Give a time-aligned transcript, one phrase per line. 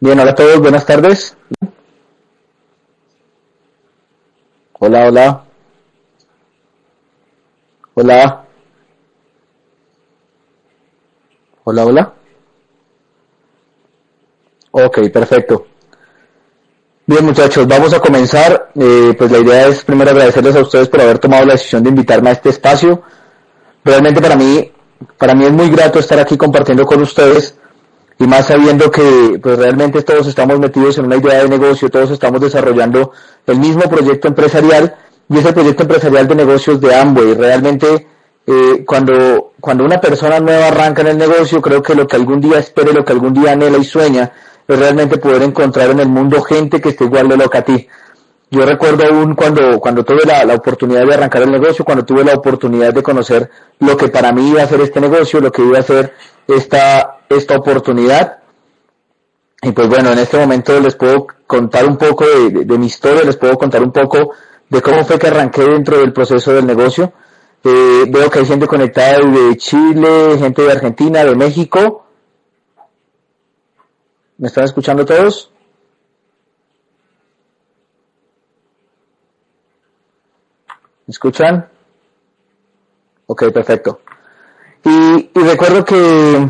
[0.00, 1.36] Bien, hola a todos, buenas tardes.
[4.78, 5.44] Hola, hola.
[7.94, 8.44] Hola.
[11.64, 12.12] Hola, hola.
[14.72, 15.66] Ok, perfecto.
[17.06, 18.72] Bien muchachos, vamos a comenzar.
[18.74, 21.90] Eh, pues la idea es primero agradecerles a ustedes por haber tomado la decisión de
[21.90, 23.02] invitarme a este espacio.
[23.84, 24.70] Realmente para mí,
[25.16, 27.56] para mí es muy grato estar aquí compartiendo con ustedes
[28.18, 32.10] y más sabiendo que pues realmente todos estamos metidos en una idea de negocio, todos
[32.10, 33.12] estamos desarrollando
[33.46, 34.94] el mismo proyecto empresarial
[35.28, 37.34] y es el proyecto empresarial de negocios de Amway.
[37.34, 38.06] Realmente
[38.46, 42.40] eh, cuando, cuando una persona nueva arranca en el negocio, creo que lo que algún
[42.40, 44.32] día espere, lo que algún día anhela y sueña,
[44.66, 47.88] es realmente poder encontrar en el mundo gente que esté igual de loca a ti.
[48.50, 52.22] Yo recuerdo aún cuando, cuando tuve la, la, oportunidad de arrancar el negocio, cuando tuve
[52.22, 55.62] la oportunidad de conocer lo que para mí iba a ser este negocio, lo que
[55.62, 56.14] iba a ser
[56.48, 58.38] esta, esta oportunidad.
[59.62, 63.24] Y pues bueno, en este momento les puedo contar un poco de, de, mi historia,
[63.24, 64.32] les puedo contar un poco
[64.68, 67.12] de cómo fue que arranqué dentro del proceso del negocio.
[67.64, 72.04] Eh, veo que hay gente conectada de Chile, gente de Argentina, de México.
[74.36, 75.50] ¿Me están escuchando todos?
[81.06, 81.68] ¿Me escuchan?
[83.26, 84.00] Ok, perfecto.
[84.84, 86.48] Y, y recuerdo que,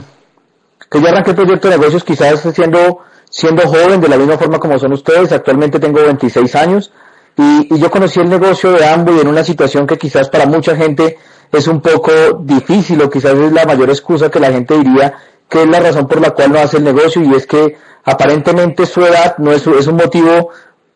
[0.91, 4.59] que yo arranqué el proyecto de negocios quizás siendo, siendo joven, de la misma forma
[4.59, 5.33] como son ustedes.
[5.33, 6.93] Actualmente tengo 26 años.
[7.37, 11.19] Y, yo conocí el negocio de Amway en una situación que quizás para mucha gente
[11.51, 15.15] es un poco difícil o quizás es la mayor excusa que la gente diría
[15.49, 18.87] que es la razón por la cual no hace el negocio y es que aparentemente
[18.87, 20.51] su edad no es, es un motivo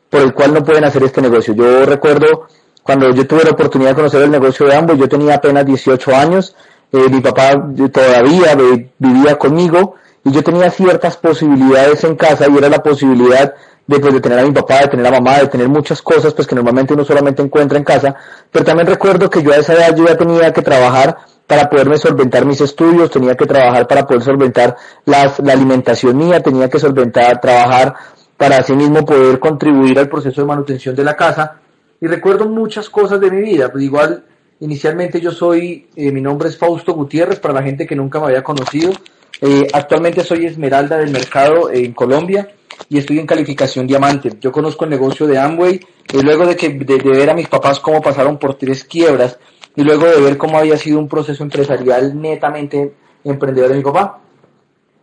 [0.09, 1.55] por el cual no pueden hacer este negocio.
[1.55, 2.47] Yo recuerdo
[2.83, 6.17] cuando yo tuve la oportunidad de conocer el negocio de Amway, yo tenía apenas 18
[6.17, 6.57] años,
[6.93, 7.51] eh, mi papá
[7.93, 8.57] todavía
[8.99, 13.55] vivía conmigo y yo tenía ciertas posibilidades en casa y era la posibilidad
[13.87, 16.35] de, pues, de tener a mi papá, de tener a mamá, de tener muchas cosas
[16.35, 18.15] pues que normalmente uno solamente encuentra en casa,
[18.51, 21.17] pero también recuerdo que yo a esa edad yo ya tenía que trabajar
[21.47, 26.43] para poderme solventar mis estudios, tenía que trabajar para poder solventar las, la alimentación mía,
[26.43, 27.95] tenía que solventar, trabajar
[28.37, 31.57] para así mismo poder contribuir al proceso de manutención de la casa.
[32.01, 34.25] Y recuerdo muchas cosas de mi vida, pues igual
[34.61, 38.27] inicialmente yo soy, eh, mi nombre es Fausto Gutiérrez para la gente que nunca me
[38.27, 38.93] había conocido,
[39.41, 42.49] eh, actualmente soy Esmeralda del Mercado en Colombia,
[42.89, 44.31] y estoy en calificación diamante.
[44.41, 45.81] Yo conozco el negocio de Amway
[46.13, 49.39] y luego de, que, de, de, ver a mis papás cómo pasaron por tres quiebras
[49.75, 54.21] y luego de ver cómo había sido un proceso empresarial netamente emprendedor de mi papá.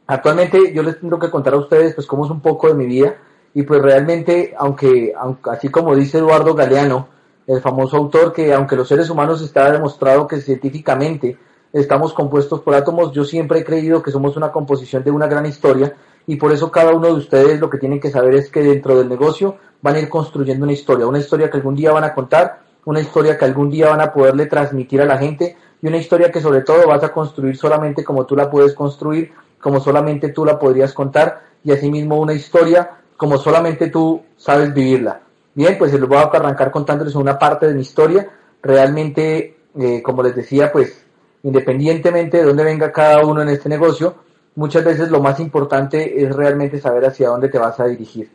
[0.07, 2.85] Actualmente yo les tengo que contar a ustedes pues cómo es un poco de mi
[2.85, 3.17] vida
[3.53, 7.09] y pues realmente aunque, aunque así como dice Eduardo Galeano,
[7.47, 11.38] el famoso autor que aunque los seres humanos está demostrado que científicamente
[11.73, 15.45] estamos compuestos por átomos, yo siempre he creído que somos una composición de una gran
[15.45, 15.95] historia
[16.28, 18.97] y por eso cada uno de ustedes lo que tienen que saber es que dentro
[18.97, 22.13] del negocio van a ir construyendo una historia, una historia que algún día van a
[22.13, 25.97] contar, una historia que algún día van a poderle transmitir a la gente y una
[25.97, 30.29] historia que sobre todo vas a construir solamente como tú la puedes construir, como solamente
[30.29, 35.25] tú la podrías contar y asimismo una historia como solamente tú sabes vivirla.
[35.55, 38.29] Bien, pues les voy a arrancar contándoles una parte de mi historia.
[38.61, 41.05] Realmente, eh, como les decía, pues
[41.43, 44.15] independientemente de dónde venga cada uno en este negocio,
[44.55, 48.29] muchas veces lo más importante es realmente saber hacia dónde te vas a dirigir.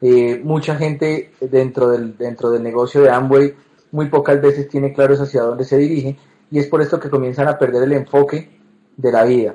[0.00, 3.54] Eh, mucha gente dentro del, dentro del negocio de Amway
[3.92, 6.16] muy pocas veces tiene claro hacia dónde se dirige
[6.50, 8.50] y es por esto que comienzan a perder el enfoque
[8.96, 9.54] de la vida.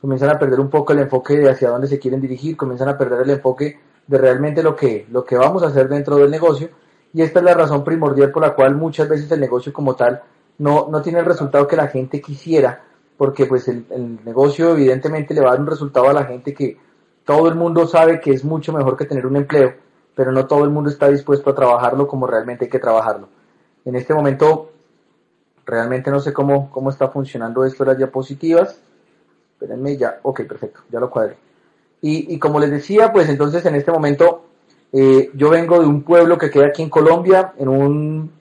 [0.00, 2.96] Comienzan a perder un poco el enfoque de hacia dónde se quieren dirigir, comienzan a
[2.96, 3.76] perder el enfoque
[4.10, 6.68] de realmente lo que, lo que vamos a hacer dentro del negocio
[7.14, 10.20] y esta es la razón primordial por la cual muchas veces el negocio como tal
[10.58, 12.82] no, no tiene el resultado que la gente quisiera
[13.16, 13.84] porque pues el,
[14.24, 16.76] negocio evidentemente le va a dar un resultado a la gente que
[17.24, 19.74] todo el mundo sabe que es mucho mejor que tener un empleo,
[20.16, 23.28] pero no todo el mundo está dispuesto a trabajarlo como realmente hay que trabajarlo.
[23.84, 24.72] En este momento
[25.64, 28.80] realmente no sé cómo, cómo está funcionando esto de las diapositivas.
[29.52, 31.49] Espérenme ya, ok, perfecto, ya lo cuadré.
[32.02, 34.44] Y, y como les decía, pues entonces en este momento
[34.92, 38.32] eh, yo vengo de un pueblo que queda aquí en Colombia, en un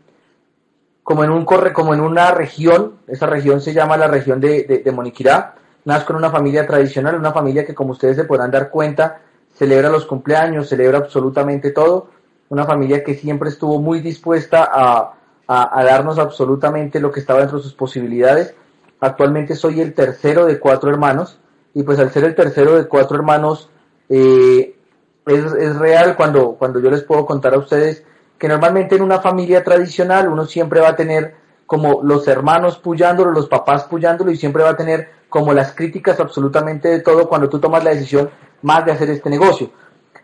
[1.04, 4.84] como en un corre, como en una región, esa región se llama la región de,
[4.86, 8.70] de, Moniquirá, nazco en una familia tradicional, una familia que como ustedes se podrán dar
[8.70, 9.20] cuenta,
[9.56, 12.12] celebra los cumpleaños, celebra absolutamente todo,
[12.50, 15.14] una familia que siempre estuvo muy dispuesta a,
[15.48, 18.54] a, a darnos absolutamente lo que estaba dentro de sus posibilidades.
[19.00, 21.40] Actualmente soy el tercero de cuatro hermanos,
[21.80, 23.70] y pues al ser el tercero de cuatro hermanos,
[24.10, 24.76] eh,
[25.26, 28.04] es, es real cuando, cuando yo les puedo contar a ustedes
[28.38, 31.36] que normalmente en una familia tradicional uno siempre va a tener
[31.66, 36.20] como los hermanos puyándolo, los papás puyándolo y siempre va a tener como las críticas
[36.20, 38.30] absolutamente de todo cuando tú tomas la decisión
[38.62, 39.72] más de hacer este negocio.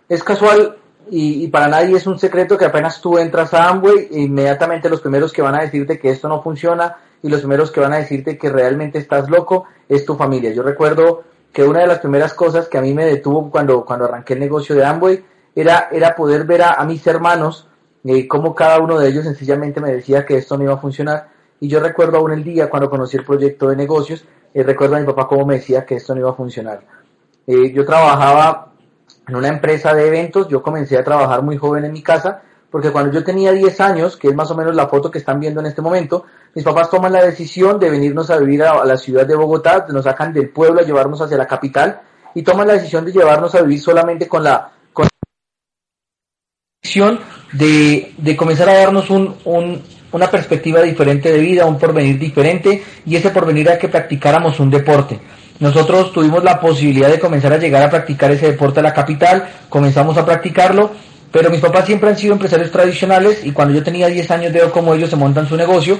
[0.09, 0.75] es casual
[1.09, 5.31] y, para nadie es un secreto que apenas tú entras a Amway, inmediatamente los primeros
[5.31, 8.37] que van a decirte que esto no funciona y los primeros que van a decirte
[8.37, 10.51] que realmente estás loco es tu familia.
[10.51, 11.23] Yo recuerdo
[11.55, 14.41] que una de las primeras cosas que a mí me detuvo cuando, cuando arranqué el
[14.41, 15.23] negocio de Amway
[15.55, 17.69] era, era poder ver a, mis hermanos
[18.03, 21.29] eh, cómo cada uno de ellos sencillamente me decía que esto no iba a funcionar.
[21.61, 24.99] Y yo recuerdo aún el día cuando conocí el proyecto de negocios, eh, recuerdo a
[24.99, 26.81] mi papá cómo me decía que esto no iba a funcionar.
[27.47, 28.73] Eh, yo trabajaba
[29.25, 32.91] en una empresa de eventos, yo comencé a trabajar muy joven en mi casa, porque
[32.91, 35.59] cuando yo tenía 10 años, que es más o menos la foto que están viendo
[35.59, 39.25] en este momento, mis papás toman la decisión de venirnos a vivir a, la ciudad
[39.25, 42.01] de Bogotá, nos sacan del pueblo a llevarnos hacia la capital
[42.33, 45.07] y toman la decisión de llevarnos a vivir solamente con la con
[46.81, 47.19] decisión
[47.53, 52.83] de, de comenzar a darnos un, un, una perspectiva diferente de vida, un porvenir diferente
[53.05, 55.19] y ese porvenir era que practicáramos un deporte.
[55.59, 59.47] Nosotros tuvimos la posibilidad de comenzar a llegar a practicar ese deporte a la capital,
[59.69, 60.91] comenzamos a practicarlo,
[61.35, 64.71] pero mis papás siempre han sido empresarios tradicionales y cuando yo tenía 10 años veo
[64.71, 65.99] cómo ellos se montan su negocio.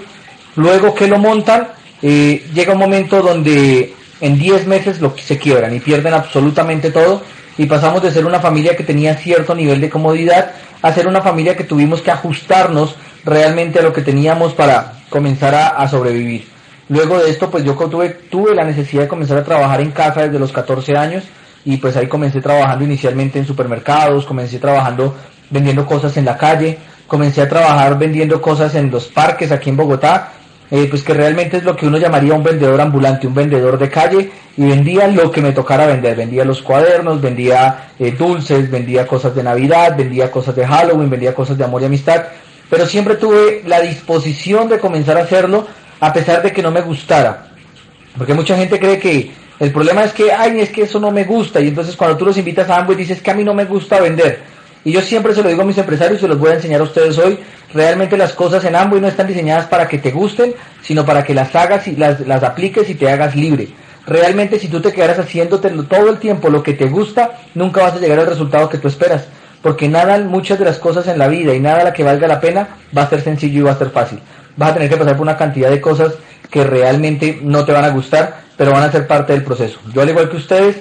[0.56, 1.68] Luego que lo montan,
[2.02, 7.22] eh, llega un momento donde en 10 meses lo, se quiebran y pierden absolutamente todo
[7.58, 10.52] y pasamos de ser una familia que tenía cierto nivel de comodidad
[10.82, 12.96] a ser una familia que tuvimos que ajustarnos
[13.26, 16.48] realmente a lo que teníamos para comenzar a sobrevivir.
[16.88, 20.22] Luego de esto, pues yo tuve, tuve la necesidad de comenzar a trabajar en casa
[20.22, 21.26] desde los 14 años
[21.66, 25.16] y pues ahí comencé trabajando inicialmente en supermercados, comencé trabajando
[25.50, 26.78] vendiendo cosas en la calle,
[27.08, 30.32] comencé a trabajar vendiendo cosas en los parques aquí en Bogotá,
[30.72, 33.90] eh, pues que realmente es lo que uno llamaría un vendedor ambulante, un vendedor de
[33.90, 39.06] calle, y vendía lo que me tocara vender, vendía los cuadernos, vendía eh, dulces, vendía
[39.06, 42.24] cosas de Navidad, vendía cosas de Halloween, vendía cosas de amor y amistad,
[42.70, 45.68] pero siempre tuve la disposición de comenzar a hacerlo
[46.00, 47.48] a pesar de que no me gustara.
[48.18, 51.24] Porque mucha gente cree que el problema es que, ay, es que eso no me
[51.24, 51.62] gusta.
[51.62, 54.00] Y entonces cuando tú los invitas a Amway dices que a mí no me gusta
[54.00, 54.40] vender.
[54.84, 56.82] Y yo siempre se lo digo a mis empresarios y se los voy a enseñar
[56.82, 57.40] a ustedes hoy.
[57.74, 60.54] Realmente las cosas en Amway no están diseñadas para que te gusten,
[60.84, 63.70] sino para que las hagas y las, las apliques y te hagas libre.
[64.06, 67.96] Realmente si tú te quedaras haciéndote todo el tiempo lo que te gusta, nunca vas
[67.96, 69.26] a llegar al resultado que tú esperas.
[69.64, 72.40] Porque nada, muchas de las cosas en la vida y nada la que valga la
[72.40, 74.20] pena va a ser sencillo y va a ser fácil
[74.58, 76.14] vas a tener que pasar por una cantidad de cosas
[76.50, 79.80] que realmente no te van a gustar, pero van a ser parte del proceso.
[79.94, 80.78] Yo al igual que ustedes,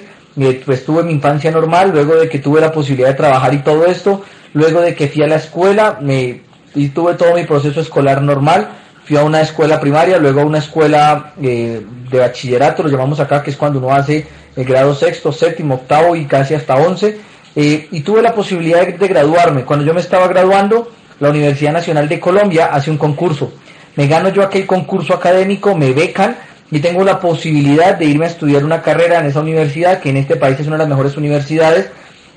[0.65, 3.85] pues tuve mi infancia normal, luego de que tuve la posibilidad de trabajar y todo
[3.85, 4.23] esto,
[4.53, 6.41] luego de que fui a la escuela, me,
[6.73, 8.69] y tuve todo mi proceso escolar normal,
[9.05, 13.43] fui a una escuela primaria, luego a una escuela eh, de bachillerato, lo llamamos acá,
[13.43, 17.19] que es cuando uno hace el grado sexto, séptimo, octavo y casi hasta once,
[17.55, 19.63] eh, y tuve la posibilidad de graduarme.
[19.63, 23.51] Cuando yo me estaba graduando, la Universidad Nacional de Colombia hace un concurso
[23.95, 26.35] me gano yo aquel concurso académico, me becan
[26.75, 30.17] y tengo la posibilidad de irme a estudiar una carrera en esa universidad, que en
[30.17, 31.87] este país es una de las mejores universidades,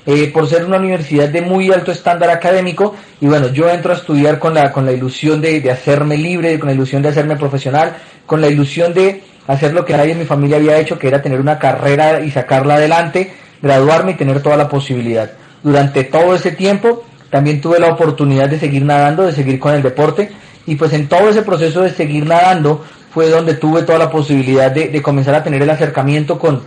[0.05, 2.95] eh, por ser una universidad de muy alto estándar académico.
[3.19, 6.57] Y bueno, yo entro a estudiar con la, con la ilusión de, de hacerme libre,
[6.57, 10.19] con la ilusión de hacerme profesional, con la ilusión de hacer lo que nadie en
[10.19, 14.41] mi familia había hecho, que era tener una carrera y sacarla adelante, graduarme y tener
[14.41, 15.31] toda la posibilidad.
[15.63, 19.81] Durante todo ese tiempo también tuve la oportunidad de seguir nadando, de seguir con el
[19.81, 20.31] deporte
[20.65, 22.85] y pues en todo ese proceso de seguir nadando
[23.19, 26.61] fue donde tuve toda la posibilidad de, comenzar a tener el acercamiento con,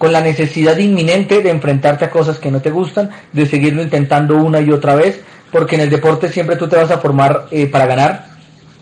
[0.00, 4.60] la necesidad inminente de enfrentarte a cosas que no te gustan, de seguirlo intentando una
[4.60, 5.20] y otra vez,
[5.50, 8.26] porque en el deporte siempre tú te vas a formar eh, para ganar,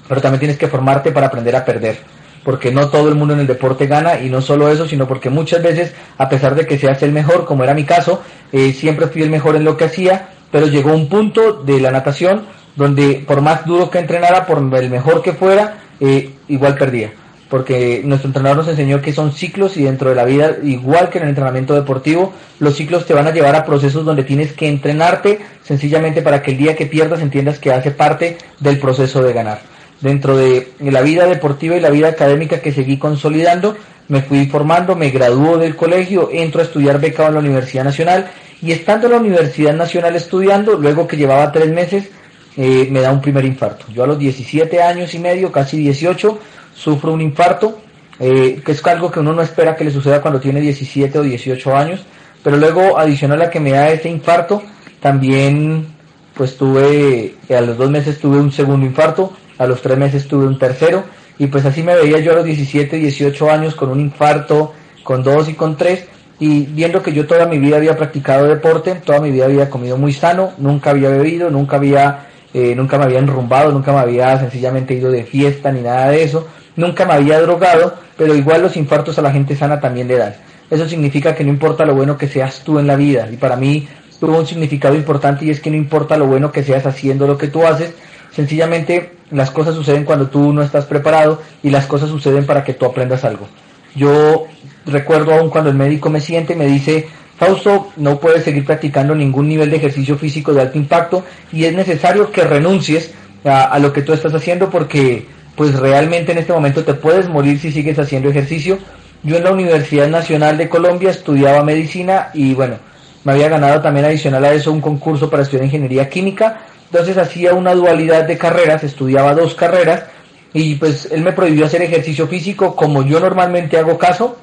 [0.06, 1.96] pero también tienes que formarte para aprender a perder,
[2.44, 5.30] porque no todo el mundo en el deporte gana y no solo eso, sino porque
[5.30, 8.20] muchas veces, a pesar de que seas el mejor, como era mi caso,
[8.52, 11.90] eh, siempre fui el mejor en lo que hacía, pero llegó un punto de la
[11.90, 12.42] natación
[12.76, 17.12] donde por más duro que entrenara, por el mejor que fuera, eh, igual perdía.
[17.48, 21.18] Porque nuestro entrenador nos enseñó que son ciclos y dentro de la vida, igual que
[21.18, 24.68] en el entrenamiento deportivo, los ciclos te van a llevar a procesos donde tienes que
[24.68, 29.32] entrenarte sencillamente para que el día que pierdas entiendas que hace parte del proceso de
[29.32, 29.60] ganar.
[30.00, 33.76] Dentro de la vida deportiva y la vida académica que seguí consolidando,
[34.08, 38.26] me fui formando, me graduó del colegio, entro a estudiar becado en la Universidad Nacional
[38.60, 42.10] y estando en la Universidad Nacional estudiando, luego que llevaba tres meses,
[42.56, 43.86] eh, me da un primer infarto.
[43.92, 46.38] Yo a los 17 años y medio, casi 18,
[46.74, 47.78] sufro un infarto,
[48.20, 51.22] eh, que es algo que uno no espera que le suceda cuando tiene 17 o
[51.22, 52.04] 18 años,
[52.42, 54.62] pero luego adicional a que me da ese infarto,
[55.00, 55.86] también
[56.34, 60.46] pues tuve, a los dos meses tuve un segundo infarto, a los tres meses tuve
[60.46, 61.04] un tercero,
[61.38, 65.22] y pues así me veía yo a los 17, 18 años con un infarto, con
[65.22, 66.06] dos y con tres,
[66.38, 69.96] y viendo que yo toda mi vida había practicado deporte, toda mi vida había comido
[69.96, 74.38] muy sano, nunca había bebido, nunca había eh, nunca me había enrumbado, nunca me había
[74.38, 76.46] sencillamente ido de fiesta ni nada de eso,
[76.76, 80.34] nunca me había drogado, pero igual los infartos a la gente sana también le dan.
[80.70, 83.56] Eso significa que no importa lo bueno que seas tú en la vida, y para
[83.56, 83.86] mí
[84.20, 87.36] tuvo un significado importante y es que no importa lo bueno que seas haciendo lo
[87.36, 87.92] que tú haces,
[88.30, 92.74] sencillamente las cosas suceden cuando tú no estás preparado y las cosas suceden para que
[92.74, 93.48] tú aprendas algo.
[93.94, 94.46] Yo
[94.86, 99.14] recuerdo aún cuando el médico me siente y me dice, Fausto, no puedes seguir practicando
[99.14, 103.12] ningún nivel de ejercicio físico de alto impacto y es necesario que renuncies
[103.44, 105.26] a, a, lo que tú estás haciendo porque
[105.56, 108.78] pues realmente en este momento te puedes morir si sigues haciendo ejercicio.
[109.22, 112.76] Yo en la Universidad Nacional de Colombia estudiaba medicina y bueno,
[113.24, 117.54] me había ganado también adicional a eso un concurso para estudiar ingeniería química, entonces hacía
[117.54, 120.04] una dualidad de carreras, estudiaba dos carreras
[120.52, 124.36] y pues él me prohibió hacer ejercicio físico como yo normalmente hago caso,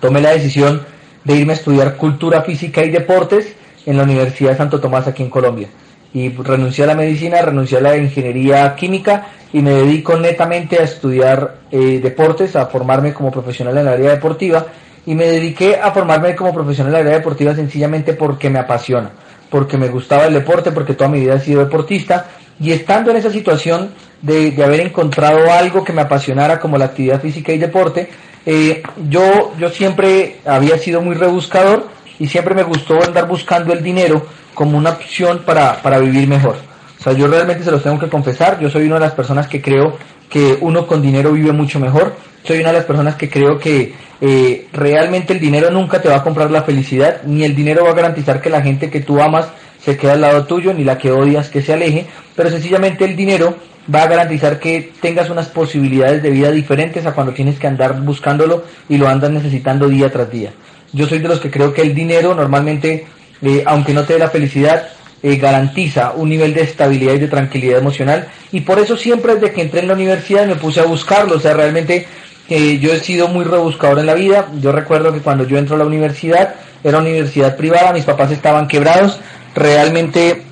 [0.00, 0.84] tomé la decisión
[1.26, 3.52] de irme a estudiar cultura física y deportes
[3.84, 5.68] en la Universidad de Santo Tomás aquí en Colombia.
[6.14, 10.84] Y renuncié a la medicina, renuncié a la ingeniería química y me dedico netamente a
[10.84, 14.66] estudiar eh, deportes, a formarme como profesional en el área deportiva.
[15.04, 19.10] Y me dediqué a formarme como profesional en el área deportiva sencillamente porque me apasiona,
[19.50, 22.26] porque me gustaba el deporte, porque toda mi vida he sido deportista.
[22.60, 23.90] Y estando en esa situación
[24.22, 28.08] de, de haber encontrado algo que me apasionara como la actividad física y deporte,
[28.46, 31.88] eh, yo, yo siempre había sido muy rebuscador
[32.18, 34.24] y siempre me gustó andar buscando el dinero
[34.54, 36.56] como una opción para, para vivir mejor.
[36.98, 39.48] O sea, yo realmente se los tengo que confesar, yo soy una de las personas
[39.48, 39.98] que creo
[40.30, 42.14] que uno con dinero vive mucho mejor.
[42.44, 46.16] Soy una de las personas que creo que eh, realmente el dinero nunca te va
[46.16, 49.20] a comprar la felicidad, ni el dinero va a garantizar que la gente que tú
[49.20, 49.48] amas
[49.84, 53.16] se quede al lado tuyo, ni la que odias que se aleje, pero sencillamente el
[53.16, 53.54] dinero
[53.92, 58.00] va a garantizar que tengas unas posibilidades de vida diferentes a cuando tienes que andar
[58.00, 60.52] buscándolo y lo andas necesitando día tras día.
[60.92, 63.06] Yo soy de los que creo que el dinero normalmente,
[63.42, 64.88] eh, aunque no te dé la felicidad,
[65.22, 68.28] eh, garantiza un nivel de estabilidad y de tranquilidad emocional.
[68.52, 71.40] Y por eso siempre desde que entré en la universidad me puse a buscarlo, o
[71.40, 72.06] sea, realmente
[72.48, 75.74] eh, yo he sido muy rebuscador en la vida, yo recuerdo que cuando yo entro
[75.74, 79.18] a la universidad, era una universidad privada, mis papás estaban quebrados,
[79.54, 80.42] realmente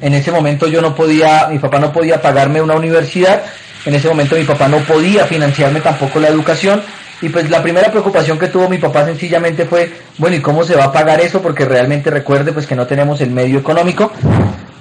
[0.00, 3.42] en ese momento yo no podía, mi papá no podía pagarme una universidad,
[3.84, 6.82] en ese momento mi papá no podía financiarme tampoco la educación
[7.22, 10.74] y pues la primera preocupación que tuvo mi papá sencillamente fue, bueno, ¿y cómo se
[10.74, 11.42] va a pagar eso?
[11.42, 14.10] Porque realmente recuerde pues que no tenemos el medio económico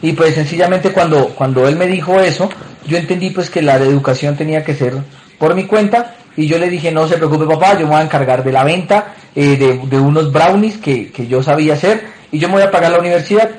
[0.01, 2.49] y pues sencillamente cuando, cuando él me dijo eso,
[2.87, 4.93] yo entendí pues que la educación tenía que ser
[5.37, 8.03] por mi cuenta y yo le dije, no se preocupe papá, yo me voy a
[8.03, 12.47] encargar de la venta eh, de, unos brownies que, que yo sabía hacer y yo
[12.47, 13.49] me voy a pagar la universidad.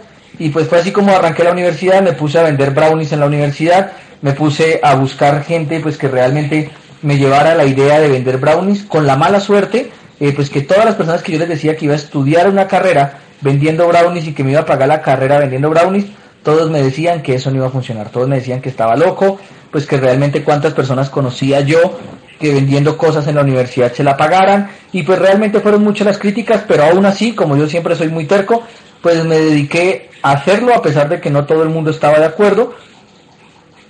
[0.40, 3.26] Y pues fue así como arranqué la universidad, me puse a vender brownies en la
[3.26, 3.92] universidad,
[4.22, 6.70] me puse a buscar gente pues que realmente
[7.02, 10.86] me llevara la idea de vender brownies, con la mala suerte, eh, pues que todas
[10.86, 14.32] las personas que yo les decía que iba a estudiar una carrera vendiendo brownies y
[14.32, 16.06] que me iba a pagar la carrera vendiendo brownies,
[16.42, 19.38] todos me decían que eso no iba a funcionar, todos me decían que estaba loco,
[19.70, 21.98] pues que realmente cuántas personas conocía yo
[22.40, 26.16] que vendiendo cosas en la universidad se la pagaran y pues realmente fueron muchas las
[26.16, 28.62] críticas, pero aún así, como yo siempre soy muy terco,
[29.02, 32.26] pues me dediqué a hacerlo a pesar de que no todo el mundo estaba de
[32.26, 32.74] acuerdo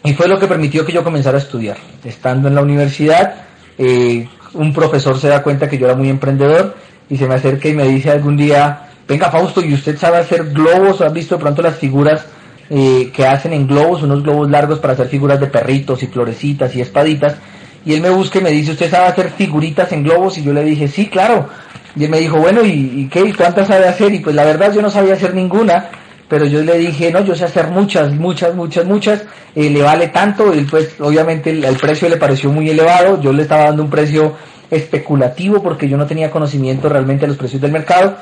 [0.02, 1.76] y fue lo que permitió que yo comenzara a estudiar.
[2.04, 3.34] Estando en la universidad,
[3.76, 6.76] eh, un profesor se da cuenta que yo era muy emprendedor
[7.08, 10.50] y se me acerca y me dice algún día, venga Fausto, ¿y usted sabe hacer
[10.52, 11.00] globos?
[11.00, 12.24] ¿Has visto de pronto las figuras
[12.70, 16.74] eh, que hacen en globos, unos globos largos para hacer figuras de perritos y florecitas
[16.74, 17.36] y espaditas?
[17.84, 20.38] Y él me busca y me dice, ¿usted sabe hacer figuritas en globos?
[20.38, 21.48] Y yo le dije, sí, claro.
[21.96, 23.20] Y él me dijo, bueno, ¿y, y qué?
[23.20, 24.12] ¿Y cuántas sabe hacer?
[24.14, 25.90] Y pues la verdad yo no sabía hacer ninguna,
[26.30, 29.24] pero yo le dije, no, yo sé hacer muchas, muchas, muchas, muchas,
[29.56, 33.32] eh, le vale tanto, y pues obviamente el, el, precio le pareció muy elevado, yo
[33.32, 34.36] le estaba dando un precio
[34.70, 38.16] especulativo porque yo no tenía conocimiento realmente de los precios del mercado,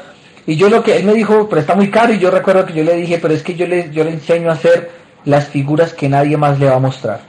[0.46, 2.72] y yo lo que él me dijo, pero está muy caro, y yo recuerdo que
[2.72, 4.90] yo le dije, pero es que yo le, yo le enseño a hacer
[5.26, 7.20] las figuras que nadie más le va a mostrar.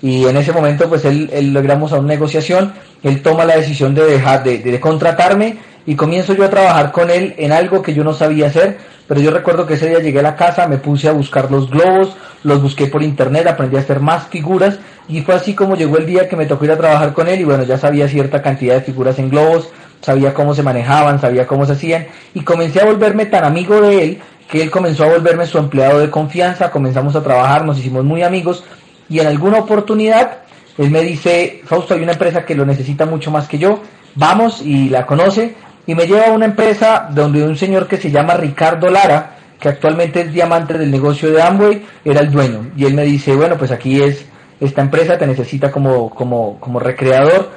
[0.00, 2.72] Y en ese momento pues él, él logramos a una negociación,
[3.02, 7.10] él toma la decisión de dejar de, de contratarme, y comienzo yo a trabajar con
[7.10, 10.20] él en algo que yo no sabía hacer, pero yo recuerdo que ese día llegué
[10.20, 13.80] a la casa, me puse a buscar los globos, los busqué por internet, aprendí a
[13.80, 16.78] hacer más figuras y fue así como llegó el día que me tocó ir a
[16.78, 19.68] trabajar con él y bueno, ya sabía cierta cantidad de figuras en globos,
[20.00, 24.04] sabía cómo se manejaban, sabía cómo se hacían y comencé a volverme tan amigo de
[24.04, 28.04] él que él comenzó a volverme su empleado de confianza, comenzamos a trabajar, nos hicimos
[28.04, 28.64] muy amigos
[29.08, 30.38] y en alguna oportunidad
[30.78, 33.80] él me dice, Fausto, hay una empresa que lo necesita mucho más que yo,
[34.14, 35.54] vamos y la conoce,
[35.86, 39.68] y me lleva a una empresa donde un señor que se llama Ricardo Lara, que
[39.68, 42.70] actualmente es diamante del negocio de Amway, era el dueño.
[42.76, 44.24] Y él me dice, bueno, pues aquí es,
[44.60, 47.50] esta empresa te necesita como, como, como recreador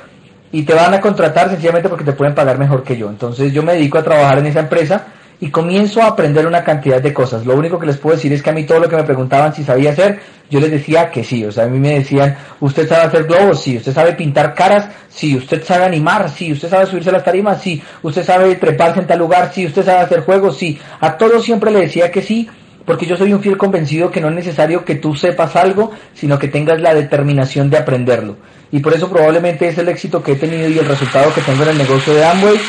[0.51, 3.09] y te van a contratar sencillamente porque te pueden pagar mejor que yo.
[3.09, 5.05] Entonces yo me dedico a trabajar en esa empresa
[5.39, 7.45] y comienzo a aprender una cantidad de cosas.
[7.45, 9.53] Lo único que les puedo decir es que a mí todo lo que me preguntaban
[9.53, 11.43] si sabía hacer, yo les decía que sí.
[11.45, 13.61] O sea, a mí me decían, ¿usted sabe hacer globos?
[13.61, 13.77] Sí.
[13.77, 14.89] ¿Usted sabe pintar caras?
[15.09, 15.35] Sí.
[15.35, 16.29] ¿Usted sabe animar?
[16.29, 16.51] Sí.
[16.51, 17.61] ¿Usted sabe subirse a las tarimas?
[17.61, 17.81] Sí.
[18.01, 19.51] ¿Usted sabe treparse en tal lugar?
[19.53, 19.65] Sí.
[19.65, 20.57] ¿Usted sabe hacer juegos?
[20.57, 20.79] Sí.
[20.99, 22.49] A todos siempre le decía que sí
[22.85, 26.37] porque yo soy un fiel convencido que no es necesario que tú sepas algo, sino
[26.37, 28.37] que tengas la determinación de aprenderlo.
[28.71, 31.63] Y por eso probablemente es el éxito que he tenido y el resultado que tengo
[31.63, 32.59] en el negocio de Amway,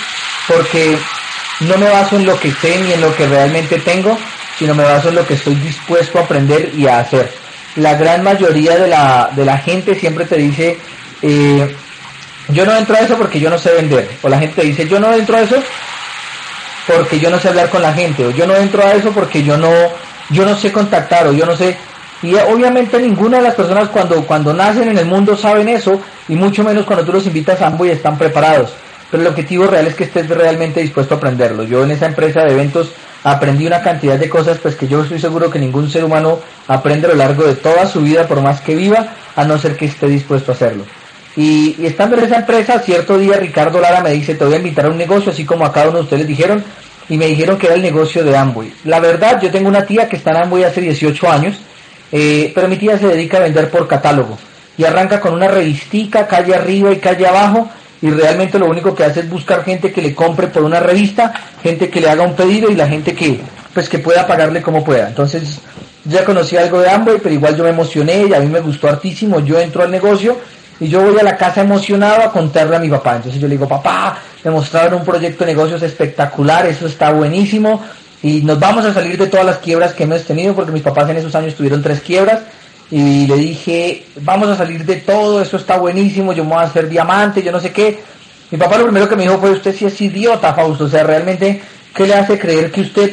[0.48, 0.96] porque
[1.60, 4.16] no me baso en lo que sé ni en lo que realmente tengo,
[4.58, 7.32] sino me baso en lo que estoy dispuesto a aprender y a hacer.
[7.76, 10.78] La gran mayoría de la, de la gente siempre te dice,
[11.22, 11.76] eh,
[12.48, 14.10] yo no entro a eso porque yo no sé vender.
[14.22, 15.62] O la gente te dice, yo no entro a eso
[16.86, 18.26] porque yo no sé hablar con la gente.
[18.26, 19.72] O yo no entro a eso porque yo no,
[20.30, 21.26] yo no sé contactar.
[21.26, 21.76] O yo no sé...
[22.22, 26.34] Y obviamente ninguna de las personas cuando, cuando nacen en el mundo saben eso y
[26.34, 28.72] mucho menos cuando tú los invitas a ambos y están preparados
[29.10, 31.62] pero el objetivo real es que estés realmente dispuesto a aprenderlo.
[31.64, 32.92] Yo en esa empresa de eventos
[33.24, 37.06] aprendí una cantidad de cosas pues que yo estoy seguro que ningún ser humano aprende
[37.06, 39.86] a lo largo de toda su vida por más que viva, a no ser que
[39.86, 40.84] esté dispuesto a hacerlo.
[41.36, 44.86] Y, estando en esa empresa, cierto día Ricardo Lara me dice, te voy a invitar
[44.86, 46.64] a un negocio, así como a cada uno de ustedes dijeron,
[47.08, 48.72] y me dijeron que era el negocio de Amway.
[48.84, 51.56] La verdad, yo tengo una tía que está en Amway hace 18 años,
[52.10, 54.38] eh, pero mi tía se dedica a vender por catálogo
[54.78, 57.68] y arranca con una revistica, calle arriba y calle abajo,
[58.02, 61.32] y realmente lo único que hace es buscar gente que le compre por una revista,
[61.62, 63.40] gente que le haga un pedido y la gente que
[63.72, 65.08] pues que pueda pagarle como pueda.
[65.08, 65.58] Entonces
[66.04, 68.88] ya conocí algo de Amway, pero igual yo me emocioné y a mí me gustó
[68.88, 69.40] hartísimo.
[69.40, 70.38] Yo entro al negocio
[70.80, 73.16] y yo voy a la casa emocionado a contarle a mi papá.
[73.16, 77.82] Entonces yo le digo, papá, me mostraron un proyecto de negocios espectacular, eso está buenísimo
[78.22, 81.08] y nos vamos a salir de todas las quiebras que hemos tenido porque mis papás
[81.10, 82.40] en esos años tuvieron tres quiebras
[82.90, 86.66] y le dije, vamos a salir de todo, eso está buenísimo, yo me voy a
[86.66, 87.98] hacer diamante, yo no sé qué.
[88.50, 91.02] Mi papá lo primero que me dijo fue, usted sí es idiota, Fausto, o sea,
[91.02, 91.60] realmente,
[91.94, 93.12] ¿qué le hace creer que usted,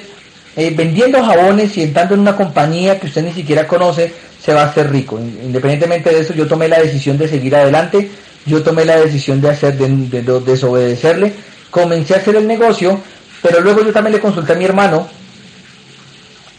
[0.56, 4.62] eh, vendiendo jabones y entrando en una compañía que usted ni siquiera conoce, se va
[4.62, 5.20] a hacer rico?
[5.20, 8.12] Independientemente de eso, yo tomé la decisión de seguir adelante,
[8.46, 11.34] yo tomé la decisión de hacer, de, de desobedecerle,
[11.72, 13.00] comencé a hacer el negocio,
[13.42, 15.08] pero luego yo también le consulté a mi hermano,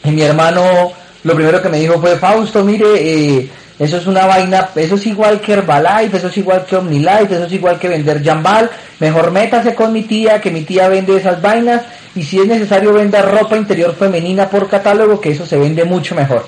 [0.02, 0.92] y mi hermano
[1.24, 5.06] lo primero que me dijo fue, Fausto, mire, eh, eso es una vaina, eso es
[5.06, 9.32] igual que Herbalife, eso es igual que OmniLife, eso es igual que vender Jambal, mejor
[9.32, 11.82] métase con mi tía, que mi tía vende esas vainas,
[12.14, 16.14] y si es necesario venda ropa interior femenina por catálogo, que eso se vende mucho
[16.14, 16.46] mejor.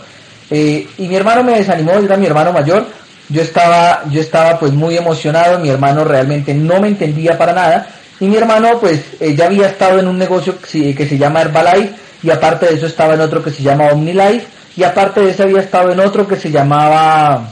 [0.51, 2.87] Eh, y mi hermano me desanimó, era mi hermano mayor,
[3.29, 7.89] yo estaba, yo estaba pues muy emocionado, mi hermano realmente no me entendía para nada,
[8.21, 11.41] y mi hermano pues eh, ya había estado en un negocio que, que se llama
[11.41, 15.31] Herbalife, y aparte de eso estaba en otro que se llama OmniLife, y aparte de
[15.31, 17.49] ese había estado en otro que se llamaba,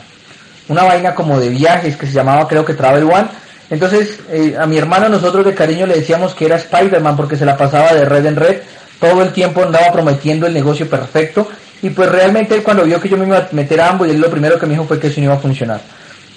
[0.68, 3.28] una vaina como de viajes, que se llamaba creo que Travel One.
[3.70, 7.46] Entonces eh, a mi hermano nosotros de cariño le decíamos que era Spider-Man porque se
[7.46, 8.58] la pasaba de red en red,
[9.00, 11.48] todo el tiempo andaba prometiendo el negocio perfecto
[11.82, 14.20] y pues realmente él cuando vio que yo me iba a meter a ambos, él
[14.20, 15.80] lo primero que me dijo fue que eso no iba a funcionar.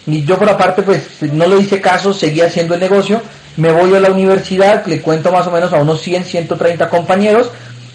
[0.05, 3.21] Y yo por aparte pues no le hice caso, seguía haciendo el negocio,
[3.57, 7.51] me voy a la universidad, le cuento más o menos a unos 100, 130 compañeros,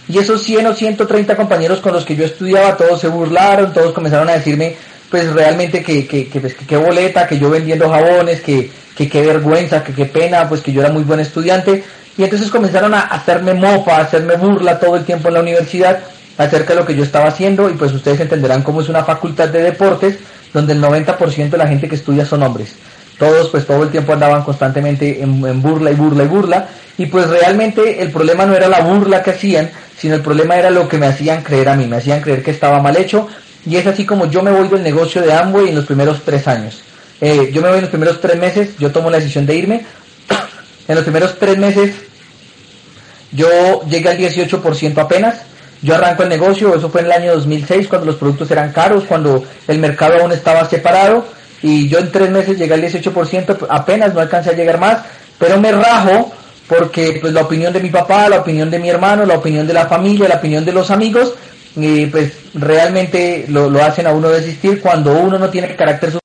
[0.09, 3.93] y esos 100 o 130 compañeros con los que yo estudiaba, todos se burlaron, todos
[3.93, 4.77] comenzaron a decirme,
[5.11, 9.23] pues realmente que, que, que, pues, que, boleta, que yo vendiendo jabones, que, que qué
[9.23, 11.85] vergüenza, que qué pena, pues que yo era muy buen estudiante.
[12.17, 16.01] Y entonces comenzaron a hacerme mofa, a hacerme burla todo el tiempo en la universidad
[16.37, 17.71] acerca de lo que yo estaba haciendo.
[17.71, 20.19] Y pues ustedes entenderán cómo es una facultad de deportes
[20.53, 22.75] donde el 90% de la gente que estudia son hombres.
[23.19, 26.69] Todos pues todo el tiempo andaban constantemente en, burla y burla y burla.
[26.99, 29.71] Y pues realmente el problema no era la burla que hacían
[30.03, 32.51] sino el problema era lo que me hacían creer a mí me hacían creer que
[32.51, 33.29] estaba mal hecho
[33.65, 36.49] y es así como yo me voy del negocio de Amway en los primeros tres
[36.49, 36.83] años.
[37.21, 39.87] Eh, yo me voy en los primeros tres meses yo tomo la decisión de irme.
[40.89, 41.95] En los primeros tres meses
[43.31, 43.47] yo
[43.89, 45.43] llegué al 18% apenas.
[45.83, 49.05] Yo arranco el negocio, eso fue en el año 2006, cuando los productos eran caros,
[49.05, 51.25] cuando el mercado aún estaba separado
[51.63, 54.99] y yo en tres meses llegué al 18%, apenas no alcancé a llegar más,
[55.39, 56.33] pero me rajo
[56.79, 59.75] porque pues la opinión de mi papá, la opinión de mi hermano, la opinión de
[59.75, 61.35] la familia, la opinión de los amigos,
[61.75, 66.19] pues realmente lo, lo, hacen a uno desistir cuando uno no tiene carácter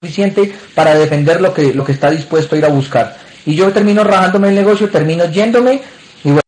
[0.00, 3.16] suficiente para defender lo que, lo que está dispuesto a ir a buscar.
[3.46, 5.80] Y yo termino rajándome el negocio, termino yéndome
[6.22, 6.44] y bueno,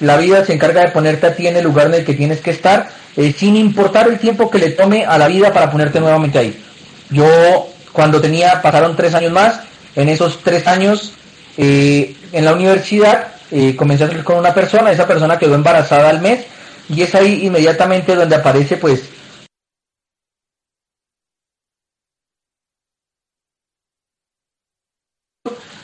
[0.00, 2.40] la vida se encarga de ponerte a ti en el lugar en el que tienes
[2.40, 5.98] que estar, eh, sin importar el tiempo que le tome a la vida para ponerte
[5.98, 6.62] nuevamente ahí.
[7.10, 9.60] Yo cuando tenía, pasaron tres años más,
[9.96, 11.14] en esos tres años
[11.62, 16.08] eh, en la universidad eh, comencé a salir con una persona, esa persona quedó embarazada
[16.08, 16.46] al mes
[16.88, 19.02] y es ahí inmediatamente donde aparece pues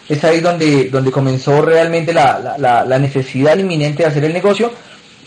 [0.09, 4.73] es ahí donde, donde comenzó realmente la, la, necesidad inminente de hacer el negocio,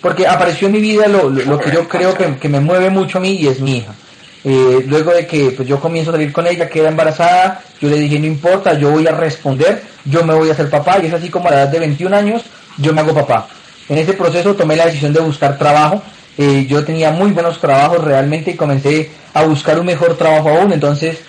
[0.02, 3.20] porque apareció en mi vida lo, lo, que yo creo que, que, me mueve mucho
[3.20, 3.94] a mí y es mi hija.
[4.44, 7.98] Eh, luego de que pues, yo comienzo a salir con ella, queda embarazada, yo le
[7.98, 11.14] dije, no importa, yo voy a responder, yo me voy a hacer papá, y es
[11.14, 12.44] así como a la edad de 21 años,
[12.78, 13.48] yo me hago papá.
[13.90, 16.02] En ese proceso tomé la decisión de buscar trabajo,
[16.38, 20.72] eh, yo tenía muy buenos trabajos realmente y comencé a buscar un mejor trabajo aún,
[20.72, 21.20] entonces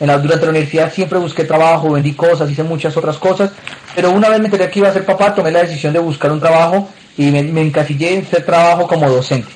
[0.00, 3.50] en la, durante la universidad siempre busqué trabajo, vendí cosas, hice muchas otras cosas,
[3.94, 6.32] pero una vez me enteré que iba a ser papá, tomé la decisión de buscar
[6.32, 9.48] un trabajo y me, encasillé en ser trabajo como docente.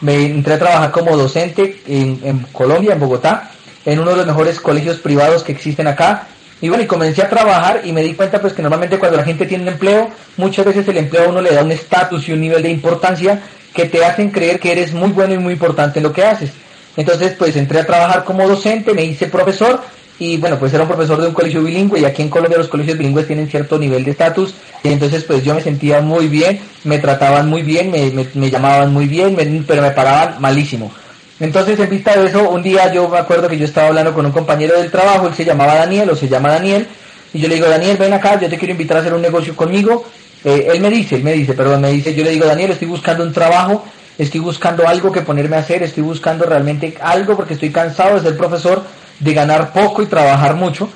[0.00, 3.50] Me entré a trabajar como docente en, en, Colombia, en Bogotá,
[3.84, 6.28] en uno de los mejores colegios privados que existen acá.
[6.60, 9.24] Y bueno, y comencé a trabajar y me di cuenta pues que normalmente cuando la
[9.24, 12.32] gente tiene un empleo, muchas veces el empleo a uno le da un estatus y
[12.32, 13.40] un nivel de importancia
[13.72, 16.50] que te hacen creer que eres muy bueno y muy importante en lo que haces.
[16.96, 19.80] Entonces, pues entré a trabajar como docente, me hice profesor
[20.18, 22.68] y bueno, pues era un profesor de un colegio bilingüe y aquí en Colombia los
[22.68, 26.60] colegios bilingües tienen cierto nivel de estatus y entonces pues yo me sentía muy bien,
[26.84, 30.90] me trataban muy bien, me, me, llamaban muy bien, pero me pagaban malísimo.
[31.38, 34.26] Entonces en vista de eso, un día yo me acuerdo que yo estaba hablando con
[34.26, 36.86] un compañero del trabajo, él se llamaba Daniel o se llama Daniel,
[37.32, 39.54] y yo le digo, Daniel, ven acá, yo te quiero invitar a hacer un negocio
[39.54, 40.04] conmigo.
[40.44, 42.88] Eh, él me dice, él me dice, perdón, me dice, yo le digo, Daniel, estoy
[42.88, 43.84] buscando un trabajo
[44.18, 48.22] estoy buscando algo que ponerme a hacer, estoy buscando realmente algo porque estoy cansado de
[48.22, 48.82] ser profesor,
[49.20, 50.88] de ganar poco y trabajar mucho.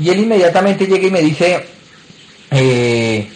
[0.00, 1.66] Y él inmediatamente llega y me dice,
[2.50, 3.28] eh,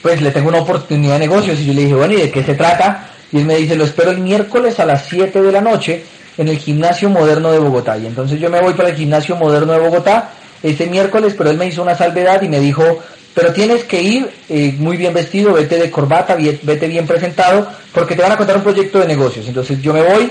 [0.00, 1.60] pues le tengo una oportunidad de negocios.
[1.60, 3.08] Y yo le dije, bueno, ¿y de qué se trata?
[3.30, 6.04] Y él me dice, lo espero el miércoles a las 7 de la noche
[6.38, 7.98] en el gimnasio moderno de Bogotá.
[7.98, 10.30] Y entonces yo me voy para el gimnasio moderno de Bogotá
[10.62, 13.00] ese miércoles, pero él me hizo una salvedad y me dijo,
[13.34, 18.14] pero tienes que ir eh, muy bien vestido, vete de corbata, vete bien presentado, porque
[18.14, 19.46] te van a contar un proyecto de negocios.
[19.48, 20.30] Entonces yo me voy,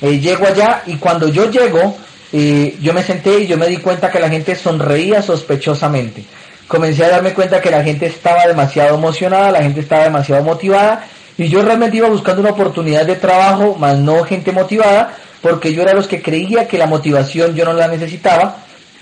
[0.00, 1.96] eh, llego allá y cuando yo llego,
[2.32, 6.24] yo me senté y yo me di cuenta que la gente sonreía sospechosamente.
[6.66, 11.04] Comencé a darme cuenta que la gente estaba demasiado emocionada, la gente estaba demasiado motivada
[11.36, 15.82] y yo realmente iba buscando una oportunidad de trabajo, más no gente motivada, porque yo
[15.82, 18.56] era los que creía que la motivación yo no la necesitaba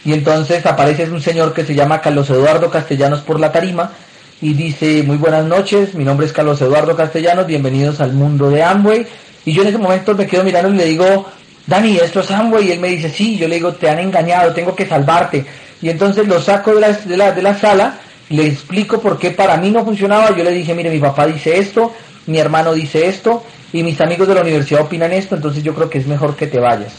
[0.05, 3.93] y entonces aparece un señor que se llama Carlos Eduardo Castellanos por la tarima
[4.41, 8.63] y dice, muy buenas noches, mi nombre es Carlos Eduardo Castellanos, bienvenidos al mundo de
[8.63, 9.07] Amway.
[9.45, 11.27] Y yo en ese momento me quedo mirando y le digo,
[11.71, 12.67] Dani, ¿esto es Amway?
[12.67, 15.47] Y él me dice, sí, yo le digo, te han engañado, tengo que salvarte.
[15.81, 17.95] Y entonces lo saco de la, de la, de la sala,
[18.29, 20.37] le explico por qué para mí no funcionaba.
[20.37, 21.95] Yo le dije, mire, mi papá dice esto,
[22.27, 25.89] mi hermano dice esto, y mis amigos de la universidad opinan esto, entonces yo creo
[25.89, 26.93] que es mejor que te vayas.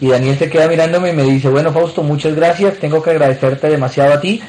[0.00, 3.68] Y Daniel se queda mirándome y me dice, bueno Fausto, muchas gracias, tengo que agradecerte
[3.68, 4.40] demasiado a ti.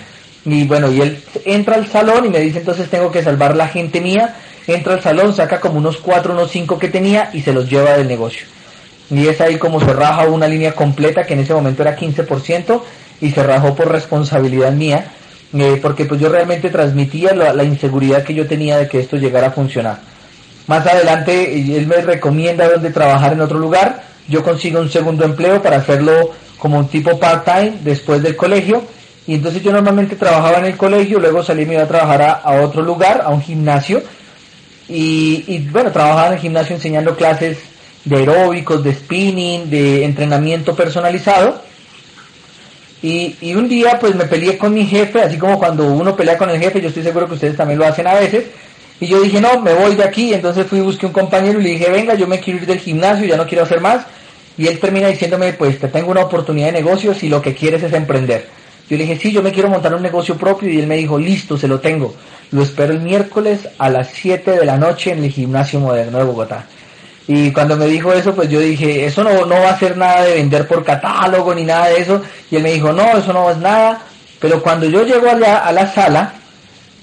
[0.46, 3.68] Y bueno, y él entra al salón y me dice, entonces tengo que salvar la
[3.68, 4.36] gente mía.
[4.68, 7.98] Entra al salón, saca como unos cuatro, unos cinco que tenía y se los lleva
[7.98, 8.46] del negocio.
[9.10, 12.82] Y es ahí como se raja una línea completa que en ese momento era 15%
[13.22, 15.12] y se rajó por responsabilidad mía,
[15.54, 19.48] eh, porque pues yo realmente transmitía la, inseguridad que yo tenía de que esto llegara
[19.48, 20.00] a funcionar.
[20.68, 25.62] Más adelante él me recomienda dónde trabajar en otro lugar yo consigo un segundo empleo
[25.62, 28.84] para hacerlo como un tipo part-time después del colegio.
[29.28, 32.42] Y entonces yo normalmente trabajaba en el colegio, luego salí y me iba a trabajar
[32.44, 34.02] a, otro lugar, a un gimnasio.
[34.88, 37.58] Y, bueno, trabajaba en el gimnasio enseñando clases
[38.06, 41.62] de aeróbicos, de spinning, de entrenamiento personalizado.
[43.02, 46.38] Y, y, un día pues me peleé con mi jefe, así como cuando uno pelea
[46.38, 48.46] con el jefe, yo estoy seguro que ustedes también lo hacen a veces.
[49.00, 50.34] Y yo dije, no, me voy de aquí.
[50.34, 53.26] Entonces fui, busqué un compañero y le dije, venga, yo me quiero ir del gimnasio,
[53.26, 54.06] ya no quiero hacer más.
[54.58, 57.84] Y él termina diciéndome, pues te tengo una oportunidad de negocio si lo que quieres
[57.84, 58.48] es emprender.
[58.90, 61.20] Yo le dije, sí, yo me quiero montar un negocio propio y él me dijo,
[61.20, 62.16] listo, se lo tengo.
[62.52, 66.24] Lo espero el miércoles a las 7 de la noche en el gimnasio moderno de
[66.24, 66.68] Bogotá.
[67.28, 70.24] Y cuando me dijo eso, pues yo dije, eso no, no va a ser nada
[70.24, 72.22] de vender por catálogo ni nada de eso.
[72.52, 74.02] Y él me dijo, no, eso no es nada.
[74.40, 76.34] Pero cuando yo llego allá a la sala,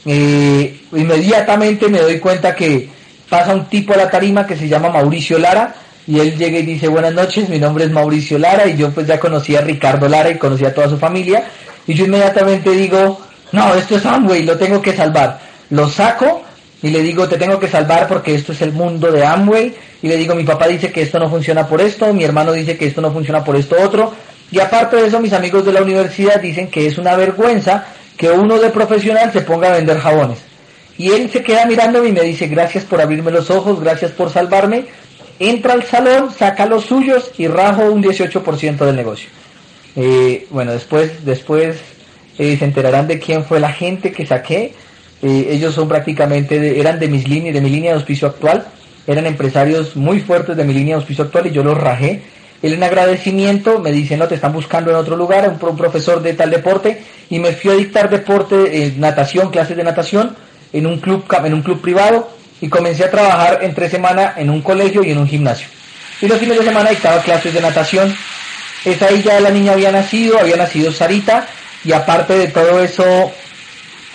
[0.04, 2.88] eh, inmediatamente me doy cuenta que
[3.28, 5.74] pasa un tipo a la tarima que se llama Mauricio Lara
[6.06, 9.06] y él llega y dice buenas noches, mi nombre es Mauricio Lara y yo pues
[9.06, 11.44] ya conocía a Ricardo Lara y conocía a toda su familia
[11.86, 13.20] y yo inmediatamente digo,
[13.52, 15.40] no, esto es Amway, lo tengo que salvar.
[15.70, 16.42] Lo saco
[16.82, 20.08] y le digo, te tengo que salvar porque esto es el mundo de Amway y
[20.08, 22.86] le digo, mi papá dice que esto no funciona por esto, mi hermano dice que
[22.86, 24.12] esto no funciona por esto otro
[24.50, 27.86] y aparte de eso mis amigos de la universidad dicen que es una vergüenza
[28.16, 30.38] que uno de profesional se ponga a vender jabones.
[30.98, 34.30] Y él se queda mirándome y me dice, gracias por abrirme los ojos, gracias por
[34.30, 34.84] salvarme.
[35.38, 39.30] Entra al salón, saca los suyos y rajo un 18% del negocio.
[39.96, 41.78] Eh, bueno, después, después
[42.38, 44.74] eh, se enterarán de quién fue la gente que saqué.
[45.22, 48.66] Eh, ellos son prácticamente, eran de mis líneas, de mi línea de auspicio actual.
[49.06, 52.22] Eran empresarios muy fuertes de mi línea de auspicio actual y yo los rajé.
[52.62, 56.34] Él en agradecimiento me dice, no, te están buscando en otro lugar, un, profesor de
[56.34, 60.36] tal deporte, y me fui a dictar deporte, eh, natación, clases de natación,
[60.72, 64.62] en un club, en un club privado, y comencé a trabajar entre semana en un
[64.62, 65.66] colegio y en un gimnasio.
[66.20, 68.14] Y los fines de semana dictaba clases de natación.
[68.84, 71.48] Esa ahí ya la niña había nacido, había nacido Sarita,
[71.84, 73.32] y aparte de todo eso,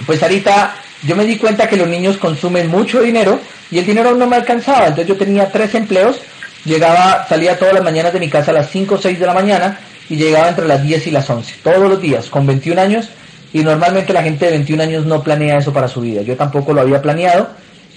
[0.06, 0.74] pues Sarita,
[1.04, 4.36] yo me di cuenta que los niños consumen mucho dinero, y el dinero no me
[4.36, 6.20] alcanzaba, entonces yo tenía tres empleos,
[6.66, 9.34] llegaba, salía todas las mañanas de mi casa a las 5 o 6 de la
[9.34, 9.80] mañana
[10.10, 13.10] y llegaba entre las 10 y las 11, todos los días, con 21 años,
[13.54, 16.74] y normalmente la gente de 21 años no planea eso para su vida, yo tampoco
[16.74, 17.50] lo había planeado,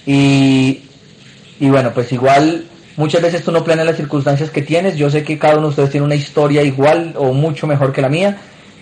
[0.05, 0.81] y,
[1.59, 2.65] y bueno, pues igual
[2.97, 5.69] muchas veces tú no planeas las circunstancias que tienes, yo sé que cada uno de
[5.69, 8.37] ustedes tiene una historia igual o mucho mejor que la mía,